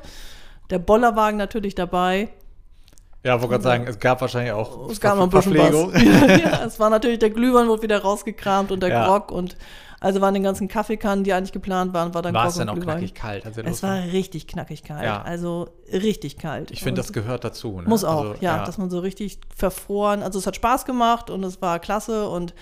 Der 0.69 0.79
Bollerwagen 0.79 1.37
natürlich 1.37 1.75
dabei. 1.75 2.29
Ja, 3.25 3.35
wollte 3.39 3.51
gerade 3.51 3.63
sagen, 3.63 3.85
es 3.87 3.99
gab 3.99 4.19
wahrscheinlich 4.21 4.51
auch 4.51 4.89
Es 4.89 4.99
gab 4.99 5.15
noch 5.15 5.23
ein 5.23 5.29
bisschen 5.29 5.53
Verpflegung. 5.55 5.93
was. 5.93 6.41
ja, 6.41 6.65
es 6.65 6.79
war 6.79 6.89
natürlich, 6.89 7.19
der 7.19 7.29
Glühwein 7.29 7.67
wurde 7.67 7.81
wieder 7.83 8.01
rausgekramt 8.01 8.71
und 8.71 8.81
der 8.81 8.89
Ja. 8.89 9.05
Grog 9.07 9.31
und 9.31 9.55
also 10.01 10.19
waren 10.19 10.33
den 10.33 10.43
ganzen 10.43 10.67
Kaffeekannen, 10.67 11.23
die 11.23 11.31
eigentlich 11.31 11.53
geplant 11.53 11.93
waren, 11.93 12.13
war 12.13 12.21
dann 12.21 12.33
War 12.33 12.43
Grog 12.43 12.51
es 12.51 12.57
dann 12.57 12.67
auch 12.67 12.73
Glühwein. 12.73 12.97
knackig 12.97 13.13
kalt? 13.15 13.45
Es 13.65 13.81
war 13.83 14.03
richtig 14.03 14.47
knackig 14.47 14.83
kalt. 14.83 15.05
Ja. 15.05 15.21
Also 15.21 15.69
richtig 15.93 16.37
kalt. 16.37 16.71
Ich 16.71 16.83
finde, 16.83 16.99
das 16.99 17.13
gehört 17.13 17.45
dazu. 17.45 17.79
Ne? 17.79 17.87
muss 17.87 18.03
auch, 18.03 18.31
Also, 18.31 18.35
ja, 18.41 18.65
dass 18.65 18.77
man 18.77 18.89
so 18.89 18.99
richtig 18.99 19.39
verfroren. 19.55 20.21
Also 20.21 20.39
es 20.39 20.45
hat 20.45 20.57
Spaß 20.57 20.83
gemacht 20.83 21.29
und 21.29 21.41
es 21.45 21.61
war 21.61 21.79
klasse 21.79 22.27
und 22.27 22.53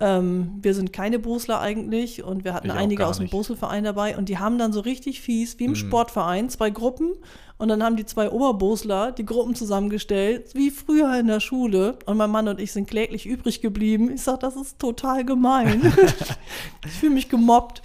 ähm, 0.00 0.58
wir 0.62 0.74
sind 0.74 0.92
keine 0.92 1.18
Bosler 1.18 1.60
eigentlich 1.60 2.24
und 2.24 2.44
wir 2.44 2.54
hatten 2.54 2.68
Ich 2.68 2.72
einige 2.72 3.06
aus 3.06 3.18
dem. 3.18 3.28
Boselverein 3.28 3.84
dabei 3.84 4.16
und 4.16 4.28
die 4.28 4.38
haben 4.38 4.58
dann 4.58 4.72
so 4.72 4.80
richtig 4.80 5.20
fies, 5.20 5.58
wie 5.58 5.64
im 5.64 5.72
Mhm. 5.72 5.76
Sportverein, 5.76 6.48
zwei 6.48 6.70
Gruppen 6.70 7.12
und 7.58 7.68
dann 7.68 7.82
haben 7.82 7.96
die 7.96 8.06
zwei 8.06 8.30
Oberbosler 8.30 9.12
die 9.12 9.26
Gruppen 9.26 9.54
zusammengestellt, 9.54 10.54
wie 10.54 10.70
früher 10.70 11.18
in 11.18 11.26
der 11.26 11.40
Schule 11.40 11.98
und 12.06 12.16
mein 12.16 12.30
Mann 12.30 12.48
und 12.48 12.60
ich 12.60 12.72
sind 12.72 12.88
kläglich 12.88 13.26
übrig 13.26 13.60
geblieben. 13.60 14.10
Ich 14.10 14.22
sag, 14.22 14.40
das 14.40 14.56
ist 14.56 14.78
total 14.78 15.24
gemein. 15.24 15.92
ich 16.86 16.92
fühle 16.92 17.14
mich 17.14 17.28
gemobbt. 17.28 17.82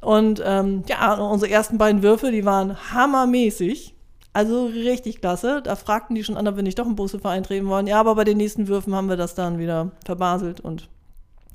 Und 0.00 0.42
ähm, 0.44 0.82
ja, 0.88 1.14
unsere 1.14 1.50
ersten 1.50 1.78
beiden 1.78 2.02
Würfe, 2.02 2.30
die 2.32 2.44
waren 2.44 2.76
hammermäßig. 2.92 3.94
Also 4.32 4.66
richtig 4.66 5.20
klasse. 5.20 5.60
Da 5.62 5.76
fragten 5.76 6.14
die 6.14 6.24
schon 6.24 6.36
an, 6.36 6.48
ob 6.48 6.56
wir 6.56 6.62
nicht 6.62 6.78
doch 6.78 6.86
im 6.86 6.96
Boselverein 6.96 7.42
treten 7.42 7.66
wollen. 7.66 7.86
Ja, 7.86 8.00
aber 8.00 8.14
bei 8.14 8.24
den 8.24 8.38
nächsten 8.38 8.66
Würfen 8.66 8.94
haben 8.94 9.08
wir 9.08 9.16
das 9.16 9.34
dann 9.34 9.58
wieder 9.58 9.90
verbaselt 10.06 10.60
und 10.60 10.88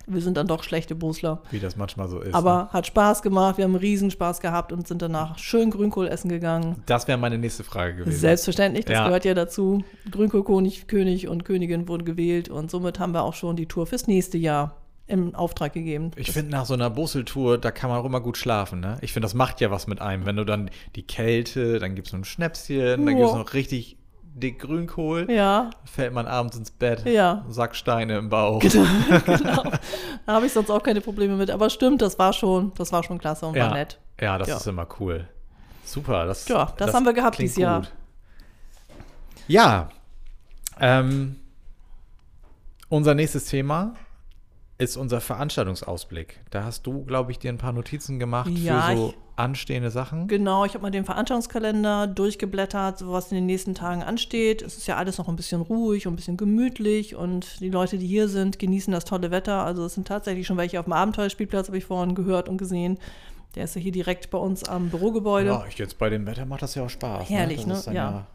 wir 0.08 0.22
sind 0.22 0.38
dann 0.38 0.48
doch 0.48 0.63
schlechte 0.63 0.96
Bosler. 0.96 1.41
Wie 1.52 1.60
das 1.60 1.76
manchmal 1.76 2.08
so 2.08 2.20
ist. 2.20 2.30
ne? 2.30 2.34
Aber 2.34 2.70
hat 2.72 2.88
Spaß 2.88 3.22
gemacht, 3.22 3.58
wir 3.58 3.65
haben 3.65 3.76
riesen 3.76 4.10
Spaß 4.10 4.39
gehabt 4.39 4.72
und 4.72 4.88
sind 4.88 5.02
danach 5.02 5.38
schön 5.38 5.70
Grünkohl 5.70 6.08
essen 6.08 6.30
gegangen. 6.30 6.78
Das 6.86 7.08
wäre 7.08 7.17
meine 7.17 7.38
nächste 7.38 7.63
Frage 7.63 7.96
gewesen. 7.98 8.17
Selbstverständlich, 8.17 8.86
das 8.86 8.93
Ja. 8.93 9.06
gehört 9.06 9.26
ja 9.26 9.34
dazu. 9.34 9.84
Grünkohlkönig 10.10 10.88
König 10.88 11.28
und 11.28 11.46
Königin 11.46 11.88
wurden 11.88 12.06
gewählt 12.06 12.50
und 12.50 12.72
somit 12.72 13.00
haben 13.00 13.13
wir 13.13 13.24
auch 13.24 13.34
schon 13.34 13.56
die 13.56 13.65
Tour 13.67 13.86
fürs 13.86 14.08
nächste 14.08 14.38
Jahr 14.38 14.78
im 15.06 15.36
Auftrag 15.36 15.72
gegeben. 15.74 16.12
Ich 16.17 16.32
finde, 16.32 16.52
nach 16.52 16.65
so 16.65 16.74
einer 16.74 16.89
Busseltour, 16.89 17.58
da 17.58 17.72
kann 17.72 17.89
man 17.89 18.00
auch 18.00 18.06
immer 18.06 18.20
gut 18.20 18.36
schlafen. 18.38 18.80
Ne? 18.82 18.98
Ich 19.02 19.13
finde, 19.13 19.26
das 19.26 19.34
macht 19.34 19.62
ja 19.62 19.72
was 19.72 19.88
mit 19.88 20.02
einem. 20.02 20.26
Wenn 20.26 20.36
du 20.36 20.43
dann 20.43 20.70
die 20.96 21.04
Kälte, 21.04 21.80
dann 21.80 21.96
gibt 21.96 22.08
es 22.08 22.13
noch 22.13 22.20
ein 22.20 22.26
Schnäpschen, 22.26 23.06
dann 23.06 23.08
Ja. 23.08 23.13
gibt 23.13 23.30
es 23.30 23.34
noch 23.36 23.54
richtig 23.54 23.98
dick 24.39 24.60
Grünkohl, 24.60 25.30
ja, 25.32 25.69
fällt 25.86 26.13
man 26.13 26.28
abends 26.28 26.56
ins 26.58 26.71
Bett, 26.71 27.06
Ja. 27.06 27.43
Sack 27.50 27.76
Steine 27.76 28.17
im 28.17 28.30
Bauch. 28.30 28.60
genau. 28.62 29.63
Da 30.26 30.34
habe 30.34 30.45
ich 30.45 30.54
sonst 30.54 30.69
auch 30.69 30.84
keine 30.84 31.02
Probleme 31.02 31.36
mit. 31.36 31.50
Aber 31.52 31.69
stimmt, 31.69 32.02
das 32.02 32.17
war 32.19 32.34
schon, 32.34 32.71
das 32.76 32.91
war 32.91 33.04
schon 33.04 33.17
klasse 33.17 33.45
und 33.47 33.56
Ja. 33.56 33.67
war 33.67 33.73
nett. 33.73 34.00
Ja, 34.21 34.38
das 34.38 34.47
Ja. 34.47 34.58
ist 34.58 34.67
immer 34.67 34.88
cool. 35.00 35.28
Super. 35.84 36.26
Das, 36.26 36.47
Ja, 36.47 36.71
das 36.78 36.93
haben 36.93 37.06
wir 37.06 37.13
gehabt 37.13 37.39
dieses 37.39 37.58
Jahr. 37.58 37.88
Ja. 39.47 39.89
Ähm, 40.80 41.38
unser 42.89 43.15
nächstes 43.15 43.45
Thema 43.45 43.93
ist 44.77 44.95
unser 44.97 45.21
Veranstaltungsausblick. 45.21 46.39
Da 46.51 46.63
hast 46.63 46.85
du, 46.85 47.03
glaube 47.03 47.31
ich, 47.31 47.39
dir 47.39 47.49
ein 47.51 47.57
paar 47.57 47.73
Notizen 47.73 48.19
gemacht 48.19 48.51
Ja, 48.51 48.81
für 48.81 48.95
so 48.95 49.13
anstehende 49.35 49.89
Sachen. 49.91 50.27
Genau, 50.27 50.65
ich 50.65 50.73
habe 50.73 50.83
mal 50.83 50.91
den 50.91 51.05
Veranstaltungskalender 51.05 52.07
durchgeblättert, 52.07 52.99
so 52.99 53.11
was 53.11 53.31
in 53.31 53.35
den 53.35 53.45
nächsten 53.47 53.73
Tagen 53.75 54.03
ansteht. 54.03 54.61
Es 54.61 54.77
ist 54.77 54.87
ja 54.87 54.97
alles 54.97 55.17
noch 55.17 55.27
ein 55.27 55.35
bisschen 55.35 55.61
ruhig 55.61 56.05
und 56.05 56.13
ein 56.13 56.15
bisschen 56.15 56.37
gemütlich 56.37 57.15
und 57.15 57.59
die 57.59 57.69
Leute, 57.69 57.97
die 57.97 58.07
hier 58.07 58.27
sind, 58.29 58.59
genießen 58.59 58.91
das 58.93 59.05
tolle 59.05 59.31
Wetter. 59.31 59.63
Also 59.63 59.85
es 59.85 59.95
sind 59.95 60.07
tatsächlich 60.07 60.45
schon 60.45 60.57
welche 60.57 60.79
auf 60.79 60.85
dem 60.85 60.93
Abenteuerspielplatz, 60.93 61.67
habe 61.67 61.77
ich 61.77 61.85
vorhin 61.85 62.13
gehört 62.15 62.49
und 62.49 62.57
gesehen. 62.57 62.99
Der 63.55 63.63
ist 63.63 63.75
ja 63.75 63.81
hier 63.81 63.91
direkt 63.91 64.29
bei 64.29 64.37
uns 64.37 64.63
am 64.63 64.89
Bürogebäude. 64.89 65.49
Ja, 65.49 65.65
ich 65.67 65.77
jetzt 65.79 65.97
bei 65.97 66.09
dem 66.09 66.27
Wetter 66.27 66.45
macht 66.45 66.61
das 66.61 66.75
ja 66.75 66.83
auch 66.83 66.89
Spaß. 66.89 67.29
Herrlich, 67.29 67.57
Das 67.57 67.65
ne? 67.67 67.73
ist 67.73 67.87
dann 67.87 67.95
Ja. 67.95 68.27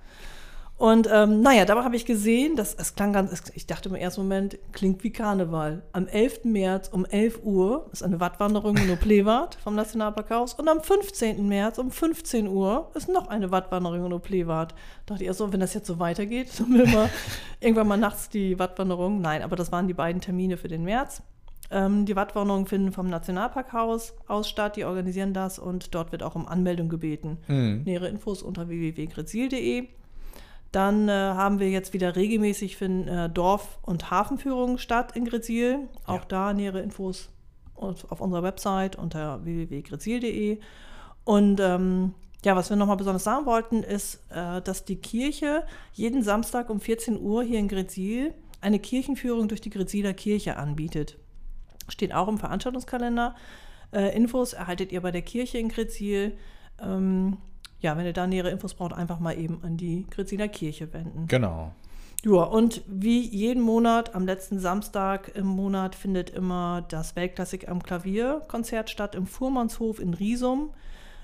Und 0.82 1.08
ähm, 1.12 1.42
naja, 1.42 1.64
dabei 1.64 1.84
habe 1.84 1.94
ich 1.94 2.06
gesehen, 2.06 2.56
dass 2.56 2.74
es 2.74 2.96
klang 2.96 3.12
ganz, 3.12 3.52
ich 3.54 3.68
dachte 3.68 3.88
im 3.88 3.94
ersten 3.94 4.22
Moment, 4.22 4.58
klingt 4.72 5.04
wie 5.04 5.12
Karneval. 5.12 5.84
Am 5.92 6.08
11. 6.08 6.42
März 6.42 6.88
um 6.88 7.04
11 7.04 7.44
Uhr 7.44 7.88
ist 7.92 8.02
eine 8.02 8.18
Wattwanderung 8.18 8.76
in 8.76 8.90
Oplewart 8.90 9.54
vom 9.62 9.76
Nationalparkhaus 9.76 10.54
und 10.54 10.68
am 10.68 10.80
15. 10.80 11.46
März 11.46 11.78
um 11.78 11.92
15 11.92 12.48
Uhr 12.48 12.90
ist 12.94 13.08
noch 13.08 13.28
eine 13.28 13.52
Wattwanderung 13.52 14.06
in 14.06 14.12
Oplewart. 14.12 14.74
Dachte 15.06 15.22
ich 15.22 15.28
erst 15.28 15.38
so, 15.38 15.52
wenn 15.52 15.60
das 15.60 15.72
jetzt 15.72 15.86
so 15.86 16.00
weitergeht, 16.00 16.48
dann 16.58 16.74
will 16.74 16.90
wir 16.90 17.08
irgendwann 17.60 17.86
mal 17.86 17.96
nachts 17.96 18.28
die 18.28 18.58
Wattwanderung. 18.58 19.20
Nein, 19.20 19.42
aber 19.42 19.54
das 19.54 19.70
waren 19.70 19.86
die 19.86 19.94
beiden 19.94 20.20
Termine 20.20 20.56
für 20.56 20.66
den 20.66 20.82
März. 20.82 21.22
Ähm, 21.70 22.06
die 22.06 22.16
Wattwanderungen 22.16 22.66
finden 22.66 22.90
vom 22.90 23.08
Nationalparkhaus 23.08 24.14
aus 24.26 24.48
statt, 24.48 24.74
die 24.74 24.84
organisieren 24.84 25.32
das 25.32 25.60
und 25.60 25.94
dort 25.94 26.10
wird 26.10 26.24
auch 26.24 26.34
um 26.34 26.48
Anmeldung 26.48 26.88
gebeten. 26.88 27.38
Mhm. 27.46 27.82
Nähere 27.84 28.08
Infos 28.08 28.42
unter 28.42 28.68
www.grezil.de. 28.68 29.86
Dann 30.72 31.08
äh, 31.08 31.12
haben 31.12 31.58
wir 31.60 31.70
jetzt 31.70 31.92
wieder 31.92 32.16
regelmäßig 32.16 32.76
finden 32.76 33.06
äh, 33.06 33.28
Dorf- 33.30 33.78
und 33.82 34.10
Hafenführungen 34.10 34.78
statt 34.78 35.14
in 35.14 35.26
Grezil. 35.26 35.88
Auch 36.06 36.20
Ja. 36.20 36.26
da 36.28 36.52
nähere 36.54 36.80
Infos 36.80 37.28
auf 37.74 38.20
unserer 38.20 38.42
Website 38.42 38.96
unter 38.96 39.44
www.grezil.de. 39.44 40.60
Und 41.24 41.60
ähm, 41.60 42.14
ja, 42.44 42.56
was 42.56 42.70
wir 42.70 42.76
nochmal 42.76 42.96
besonders 42.96 43.24
sagen 43.24 43.44
wollten, 43.46 43.82
ist, 43.82 44.20
äh, 44.30 44.60
dass 44.62 44.84
die 44.84 44.96
Kirche 44.96 45.64
jeden 45.92 46.22
Samstag 46.22 46.70
um 46.70 46.80
14 46.80 47.20
Uhr 47.20 47.42
hier 47.42 47.58
in 47.58 47.68
Grezil 47.68 48.34
eine 48.60 48.78
Kirchenführung 48.78 49.48
durch 49.48 49.60
die 49.60 49.70
Greziler 49.70 50.12
Kirche 50.14 50.56
anbietet. 50.56 51.18
Steht 51.88 52.14
auch 52.14 52.28
im 52.28 52.38
Veranstaltungskalender. 52.38 53.34
Äh, 53.92 54.16
Infos 54.16 54.52
erhaltet 54.52 54.92
ihr 54.92 55.00
bei 55.02 55.10
der 55.10 55.22
Kirche 55.22 55.58
in 55.58 55.68
Grezil. 55.68 56.36
Ähm, 56.80 57.36
ja, 57.82 57.96
wenn 57.96 58.06
ihr 58.06 58.12
da 58.12 58.26
nähere 58.26 58.50
Infos 58.50 58.74
braucht, 58.74 58.94
einfach 58.94 59.18
mal 59.18 59.36
eben 59.38 59.62
an 59.62 59.76
die 59.76 60.06
Greziler 60.08 60.48
Kirche 60.48 60.92
wenden. 60.92 61.26
Genau. 61.26 61.72
Ja, 62.24 62.44
und 62.44 62.82
wie 62.86 63.20
jeden 63.20 63.60
Monat, 63.62 64.14
am 64.14 64.26
letzten 64.26 64.60
Samstag 64.60 65.32
im 65.34 65.46
Monat 65.46 65.96
findet 65.96 66.30
immer 66.30 66.84
das 66.88 67.16
Weltklassik 67.16 67.68
am 67.68 67.82
Klavier 67.82 68.42
Konzert 68.46 68.90
statt 68.90 69.16
im 69.16 69.26
Fuhrmannshof 69.26 69.98
in 69.98 70.14
Riesum. 70.14 70.70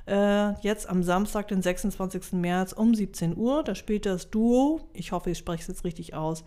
Äh, 0.07 0.55
jetzt 0.63 0.89
am 0.89 1.05
Samstag, 1.05 1.47
den 1.49 1.63
26. 1.63 2.33
März 2.33 2.73
um 2.73 2.95
17 2.95 3.37
Uhr. 3.37 3.63
Da 3.63 3.77
spielt 3.77 4.07
das 4.07 4.31
Duo, 4.31 4.81
ich 4.93 5.13
hoffe, 5.13 5.31
ich 5.31 5.39
spreche 5.39 5.63
es 5.63 5.69
jetzt 5.69 5.85
richtig 5.85 6.15
aus, 6.15 6.45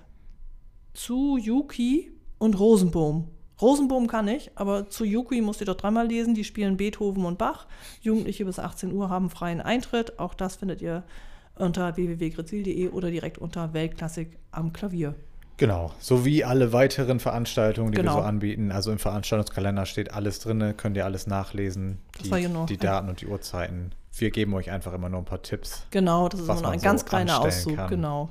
Tsuyuki 0.93 2.11
und 2.37 2.59
Rosenbohm. 2.59 3.29
Rosenbohm 3.61 4.07
kann 4.07 4.27
ich, 4.27 4.51
aber 4.55 4.89
Tsuyuki 4.89 5.41
musst 5.41 5.61
ihr 5.61 5.65
doch 5.65 5.75
dreimal 5.75 6.07
lesen. 6.07 6.33
Die 6.33 6.43
spielen 6.43 6.77
Beethoven 6.77 7.25
und 7.25 7.37
Bach. 7.37 7.67
Jugendliche 8.01 8.45
bis 8.45 8.59
18 8.59 8.91
Uhr 8.93 9.09
haben 9.09 9.29
freien 9.29 9.61
Eintritt. 9.61 10.19
Auch 10.19 10.33
das 10.33 10.55
findet 10.55 10.81
ihr 10.81 11.03
unter 11.55 11.95
www.grezil.de 11.95 12.89
oder 12.89 13.11
direkt 13.11 13.37
unter 13.37 13.73
Weltklassik 13.73 14.37
am 14.51 14.73
Klavier. 14.73 15.15
Genau, 15.57 15.91
sowie 15.99 16.43
alle 16.43 16.73
weiteren 16.73 17.19
Veranstaltungen, 17.19 17.91
die 17.91 17.97
Genau. 17.97 18.15
wir 18.15 18.21
so 18.21 18.27
anbieten. 18.27 18.71
Also 18.71 18.91
im 18.91 18.97
Veranstaltungskalender 18.97 19.85
steht 19.85 20.11
alles 20.11 20.39
drin, 20.39 20.73
könnt 20.75 20.97
ihr 20.97 21.05
alles 21.05 21.27
nachlesen. 21.27 21.99
Das 22.13 22.23
Die, 22.23 22.31
war 22.31 22.39
genau. 22.39 22.65
die 22.65 22.77
Daten 22.77 23.09
und 23.09 23.21
die 23.21 23.27
Uhrzeiten. 23.27 23.91
Wir 24.17 24.31
geben 24.31 24.55
euch 24.55 24.71
einfach 24.71 24.91
immer 24.93 25.07
nur 25.09 25.19
ein 25.19 25.25
paar 25.25 25.43
Tipps. 25.43 25.85
Genau, 25.91 26.29
das 26.29 26.39
ist 26.39 26.49
immer 26.49 26.61
nur 26.61 26.71
ein 26.71 26.79
so 26.79 26.83
ganz 26.83 27.05
kleiner 27.05 27.33
anstellen 27.41 27.53
Auszug. 27.53 27.75
kann. 27.75 27.89
Genau. 27.91 28.29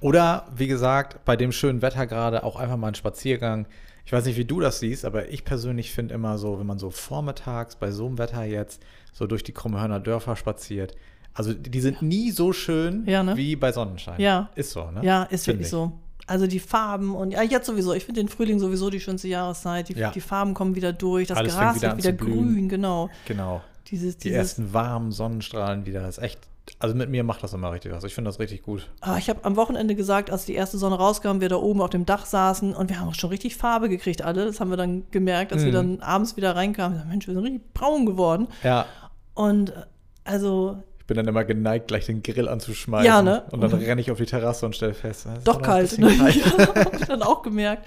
Oder, 0.00 0.46
wie 0.56 0.66
gesagt, 0.66 1.24
bei 1.24 1.36
dem 1.36 1.52
schönen 1.52 1.80
Wetter 1.80 2.06
gerade 2.08 2.42
auch 2.42 2.56
einfach 2.56 2.76
mal 2.76 2.88
einen 2.88 2.96
Spaziergang. 2.96 3.66
Ich 4.04 4.12
weiß 4.12 4.24
nicht, 4.26 4.36
wie 4.36 4.44
du 4.44 4.60
das 4.60 4.80
siehst, 4.80 5.04
aber 5.04 5.28
ich 5.30 5.44
persönlich 5.44 5.92
finde 5.92 6.14
immer 6.14 6.36
so, 6.38 6.58
wenn 6.58 6.66
man 6.66 6.78
so 6.78 6.90
vormittags 6.90 7.76
bei 7.76 7.90
so 7.90 8.06
einem 8.06 8.18
Wetter 8.18 8.44
jetzt 8.44 8.82
so 9.12 9.26
durch 9.26 9.44
die 9.44 9.52
Krummhörner 9.52 10.00
Dörfer 10.00 10.36
spaziert, 10.36 10.94
also 11.34 11.54
die 11.54 11.80
sind 11.80 12.02
nie 12.02 12.30
so 12.30 12.52
schön 12.52 13.04
Ja, 13.06 13.22
ne? 13.22 13.36
wie 13.36 13.56
bei 13.56 13.72
Sonnenschein. 13.72 14.20
Ja. 14.20 14.50
Ist 14.54 14.72
so, 14.72 14.90
ne? 14.90 15.04
Ja, 15.04 15.22
ist 15.24 15.44
Find 15.44 15.54
wirklich 15.58 15.66
ich. 15.66 15.70
so. 15.70 15.92
Also 16.26 16.46
die 16.46 16.60
Farben 16.60 17.14
und 17.14 17.32
ja, 17.32 17.42
jetzt 17.42 17.66
sowieso. 17.66 17.94
Ich 17.94 18.04
finde 18.04 18.20
den 18.20 18.28
Frühling 18.28 18.58
sowieso 18.58 18.90
die 18.90 19.00
schönste 19.00 19.28
Jahreszeit. 19.28 19.88
Die, 19.88 19.94
Ja. 19.94 20.10
die 20.10 20.20
Farben 20.20 20.54
kommen 20.54 20.74
wieder 20.76 20.92
durch, 20.92 21.28
das 21.28 21.38
Alles 21.38 21.54
Gras 21.54 21.76
wieder 21.76 21.88
wird 21.96 21.98
wieder 21.98 22.12
grün, 22.12 22.68
genau. 22.68 23.08
Genau. 23.26 23.60
Dieses, 23.88 24.16
Die 24.18 24.28
dieses, 24.28 24.38
ersten 24.38 24.72
warmen 24.72 25.10
Sonnenstrahlen 25.10 25.84
wieder. 25.86 26.02
Das 26.02 26.18
ist 26.18 26.24
echt, 26.24 26.38
also 26.78 26.94
mit 26.94 27.10
mir 27.10 27.24
macht 27.24 27.42
das 27.42 27.52
immer 27.52 27.72
richtig 27.72 27.92
was. 27.92 28.04
Ich 28.04 28.14
finde 28.14 28.28
das 28.28 28.38
richtig 28.38 28.62
gut. 28.62 28.88
Ah, 29.00 29.16
ich 29.18 29.28
habe 29.28 29.44
am 29.44 29.56
Wochenende 29.56 29.94
gesagt, 29.94 30.30
als 30.30 30.44
die 30.44 30.54
erste 30.54 30.78
Sonne 30.78 30.96
rauskam, 30.96 31.40
wir 31.40 31.48
da 31.48 31.56
oben 31.56 31.80
auf 31.82 31.90
dem 31.90 32.06
Dach 32.06 32.24
saßen 32.24 32.74
und 32.74 32.88
wir 32.90 33.00
haben 33.00 33.08
auch 33.08 33.14
schon 33.14 33.30
richtig 33.30 33.56
Farbe 33.56 33.88
gekriegt, 33.88 34.22
alle. 34.22 34.44
Das 34.44 34.60
haben 34.60 34.70
wir 34.70 34.76
dann 34.76 35.04
gemerkt, 35.10 35.52
als 35.52 35.62
wir 35.62 35.70
Mhm. 35.70 35.98
dann 35.98 36.00
abends 36.02 36.36
wieder 36.36 36.54
reinkamen. 36.54 36.98
Sagen, 36.98 37.08
Mensch, 37.10 37.26
wir 37.26 37.34
sind 37.34 37.42
richtig 37.44 37.74
braun 37.74 38.06
geworden. 38.06 38.46
Ja, 38.62 38.86
Und 39.34 39.70
äh, 39.70 39.82
also 40.24 40.76
ich 41.00 41.06
bin 41.06 41.16
dann 41.16 41.26
immer 41.26 41.44
geneigt, 41.44 41.88
gleich 41.88 42.06
den 42.06 42.22
Grill 42.22 42.48
anzuschmeißen. 42.48 43.06
Ja, 43.06 43.22
ne? 43.22 43.42
Und 43.50 43.60
dann 43.60 43.72
renne 43.72 44.00
ich 44.00 44.10
auf 44.12 44.18
die 44.18 44.24
Terrasse 44.24 44.64
und 44.64 44.76
stelle 44.76 44.94
fest, 44.94 45.26
es 45.26 45.38
ist 45.38 45.48
doch 45.48 45.60
kalt. 45.60 45.98
Ne? 45.98 46.16
kalt. 46.16 46.36
Ja, 46.58 46.74
hab 46.76 46.94
ich 47.00 47.06
dann 47.06 47.22
auch 47.22 47.42
gemerkt. 47.42 47.86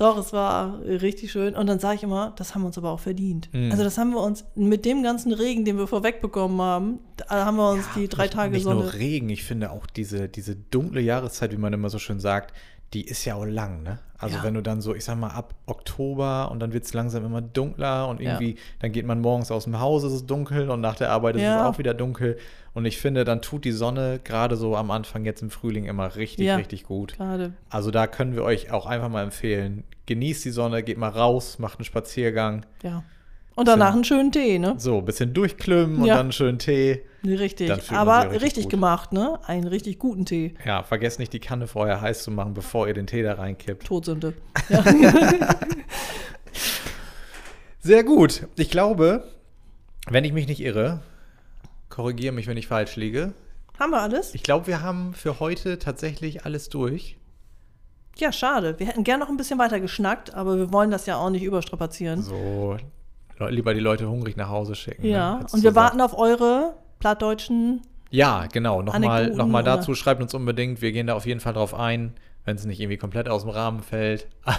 Doch, 0.00 0.16
es 0.16 0.32
war 0.32 0.80
richtig 0.80 1.30
schön. 1.30 1.54
Und 1.54 1.66
dann 1.66 1.78
sage 1.78 1.96
ich 1.96 2.02
immer, 2.02 2.32
das 2.36 2.54
haben 2.54 2.62
wir 2.62 2.68
uns 2.68 2.78
aber 2.78 2.90
auch 2.90 3.00
verdient. 3.00 3.50
Mhm. 3.52 3.70
Also 3.70 3.84
das 3.84 3.98
haben 3.98 4.12
wir 4.12 4.22
uns 4.22 4.46
mit 4.54 4.86
dem 4.86 5.02
ganzen 5.02 5.30
Regen, 5.30 5.66
den 5.66 5.76
wir 5.76 5.86
vorweg 5.86 6.22
bekommen 6.22 6.58
haben, 6.62 7.00
da 7.18 7.44
haben 7.44 7.58
wir 7.58 7.70
uns 7.70 7.84
die 7.94 8.08
drei 8.08 8.22
nicht, 8.22 8.32
Tage 8.32 8.52
nicht 8.52 8.62
Sonne. 8.62 8.80
nur 8.80 8.94
Regen, 8.94 9.28
ich 9.28 9.44
finde 9.44 9.70
auch 9.70 9.84
diese, 9.84 10.26
diese 10.30 10.56
dunkle 10.56 11.02
Jahreszeit, 11.02 11.52
wie 11.52 11.58
man 11.58 11.74
immer 11.74 11.90
so 11.90 11.98
schön 11.98 12.18
sagt, 12.18 12.54
die 12.94 13.04
ist 13.06 13.24
ja 13.24 13.36
auch 13.36 13.44
lang, 13.44 13.82
ne? 13.82 13.98
Also 14.18 14.36
Ja. 14.38 14.42
wenn 14.42 14.54
du 14.54 14.62
dann 14.62 14.80
so, 14.80 14.94
ich 14.94 15.04
sag 15.04 15.16
mal, 15.16 15.28
ab 15.30 15.54
Oktober 15.66 16.50
und 16.50 16.60
dann 16.60 16.72
wird 16.72 16.84
es 16.84 16.92
langsam 16.92 17.24
immer 17.24 17.40
dunkler 17.40 18.08
und 18.08 18.20
Ja. 18.20 18.32
irgendwie, 18.32 18.56
dann 18.80 18.92
geht 18.92 19.06
man 19.06 19.20
morgens 19.20 19.50
aus 19.50 19.64
dem 19.64 19.80
Haus, 19.80 20.02
ist 20.04 20.12
es 20.12 20.26
dunkel 20.26 20.68
und 20.70 20.80
nach 20.80 20.96
der 20.96 21.10
Arbeit 21.10 21.36
ist 21.36 21.42
Ja. 21.42 21.60
es 21.60 21.74
auch 21.74 21.78
wieder 21.78 21.94
dunkel. 21.94 22.36
Und 22.74 22.84
ich 22.84 22.98
finde, 22.98 23.24
dann 23.24 23.40
tut 23.42 23.64
die 23.64 23.72
Sonne 23.72 24.20
gerade 24.22 24.56
so 24.56 24.76
am 24.76 24.90
Anfang 24.90 25.24
jetzt 25.24 25.40
im 25.40 25.50
Frühling 25.50 25.86
immer 25.86 26.16
richtig, 26.16 26.46
Ja. 26.46 26.56
richtig 26.56 26.84
gut. 26.84 27.16
Gerade. 27.16 27.54
Also 27.70 27.90
da 27.90 28.06
können 28.06 28.34
wir 28.34 28.42
euch 28.42 28.70
auch 28.72 28.86
einfach 28.86 29.08
mal 29.08 29.22
empfehlen, 29.22 29.84
genießt 30.06 30.44
die 30.44 30.50
Sonne, 30.50 30.82
geht 30.82 30.98
mal 30.98 31.08
raus, 31.08 31.58
macht 31.58 31.78
einen 31.78 31.84
Spaziergang. 31.84 32.66
Ja. 32.82 33.02
Und 33.56 33.66
danach 33.68 33.92
einen 33.92 34.04
schönen 34.04 34.32
Tee, 34.32 34.58
ne? 34.58 34.74
So, 34.78 34.98
ein 34.98 35.04
bisschen 35.04 35.34
durchklimmen 35.34 35.98
und 35.98 36.04
Ja. 36.06 36.14
dann 36.14 36.26
einen 36.26 36.32
schönen 36.32 36.58
Tee. 36.58 37.02
Richtig. 37.24 37.70
Aber 37.92 38.22
richtig 38.30 38.42
richtig 38.42 38.68
gemacht, 38.70 39.12
ne? 39.12 39.38
Einen 39.44 39.66
richtig 39.66 39.98
guten 39.98 40.24
Tee. 40.24 40.54
Ja, 40.64 40.82
vergesst 40.82 41.18
nicht, 41.18 41.32
die 41.32 41.40
Kanne 41.40 41.66
vorher 41.66 42.00
heiß 42.00 42.22
zu 42.22 42.30
machen, 42.30 42.54
bevor 42.54 42.88
ihr 42.88 42.94
den 42.94 43.06
Tee 43.06 43.22
da 43.22 43.34
reinkippt. 43.34 43.86
Todsünde. 43.86 44.32
Ja. 44.70 44.82
Sehr 47.80 48.04
gut. 48.04 48.46
Ich 48.56 48.70
glaube, 48.70 49.24
wenn 50.08 50.24
ich 50.24 50.32
mich 50.32 50.46
nicht 50.46 50.60
irre, 50.60 51.00
korrigiere 51.88 52.32
mich, 52.32 52.46
wenn 52.46 52.56
ich 52.56 52.66
falsch 52.66 52.96
liege. 52.96 53.32
haben 53.78 53.90
wir 53.90 54.00
alles? 54.00 54.34
Ich 54.34 54.42
glaube, 54.42 54.66
wir 54.66 54.82
haben 54.82 55.14
für 55.14 55.40
heute 55.40 55.78
tatsächlich 55.78 56.44
alles 56.44 56.68
durch. 56.68 57.16
Ja, 58.16 58.32
schade. 58.32 58.78
Wir 58.78 58.86
hätten 58.86 59.04
gern 59.04 59.20
noch 59.20 59.28
ein 59.30 59.36
bisschen 59.38 59.58
weiter 59.58 59.80
geschnackt, 59.80 60.34
aber 60.34 60.56
wir 60.58 60.72
wollen 60.72 60.90
das 60.90 61.06
ja 61.06 61.16
auch 61.16 61.30
nicht 61.30 61.42
überstrapazieren. 61.42 62.22
So, 62.22 62.76
lieber 63.48 63.74
die 63.74 63.80
Leute 63.80 64.08
hungrig 64.08 64.36
nach 64.36 64.48
Hause 64.48 64.74
schicken. 64.74 65.06
Ja, 65.06 65.36
ne? 65.36 65.40
Und 65.44 65.62
wir 65.62 65.70
gesagt. 65.70 65.76
warten 65.76 66.00
auf 66.00 66.16
eure 66.18 66.74
plattdeutschen. 66.98 67.82
Ja, 68.10 68.46
genau. 68.52 68.82
Nochmal 68.82 69.04
Anekdoten 69.22 69.38
noch 69.38 69.46
mal 69.46 69.62
oder- 69.62 69.76
dazu, 69.76 69.94
schreibt 69.94 70.20
uns 70.20 70.34
unbedingt. 70.34 70.82
Wir 70.82 70.92
gehen 70.92 71.06
da 71.06 71.14
auf 71.14 71.26
jeden 71.26 71.40
Fall 71.40 71.52
drauf 71.52 71.74
ein, 71.74 72.14
wenn 72.44 72.56
es 72.56 72.64
nicht 72.64 72.80
irgendwie 72.80 72.96
komplett 72.98 73.28
aus 73.28 73.42
dem 73.42 73.50
Rahmen 73.50 73.82
fällt. 73.82 74.26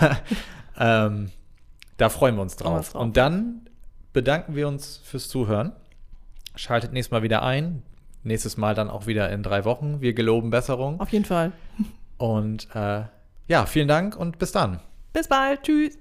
ähm, 0.79 1.31
da 1.97 2.09
freuen 2.09 2.35
wir 2.35 2.41
uns 2.41 2.55
Freuen 2.55 2.73
wir 2.73 2.77
uns 2.77 2.87
drauf. 2.87 2.93
drauf. 2.93 3.01
Und 3.01 3.17
dann 3.17 3.61
bedanken 4.13 4.55
wir 4.55 4.67
uns 4.67 4.97
fürs 5.03 5.27
Zuhören. 5.27 5.73
Schaltet 6.55 6.93
nächstes 6.93 7.11
Mal 7.11 7.23
wieder 7.23 7.43
ein. 7.43 7.83
Nächstes 8.23 8.55
Mal 8.57 8.75
dann 8.75 8.89
auch 8.89 9.07
wieder 9.07 9.29
in 9.31 9.43
drei 9.43 9.65
Wochen. 9.65 9.99
Wir 10.01 10.13
geloben 10.13 10.49
Besserung. 10.49 10.99
Auf 10.99 11.09
jeden 11.09 11.25
Fall. 11.25 11.51
Und 12.17 12.67
äh, 12.75 13.03
ja, 13.47 13.65
vielen 13.65 13.87
Dank 13.87 14.15
und 14.15 14.37
bis 14.39 14.51
dann. 14.51 14.79
Bis 15.13 15.27
bald. 15.27 15.63
Tschüss. 15.63 15.97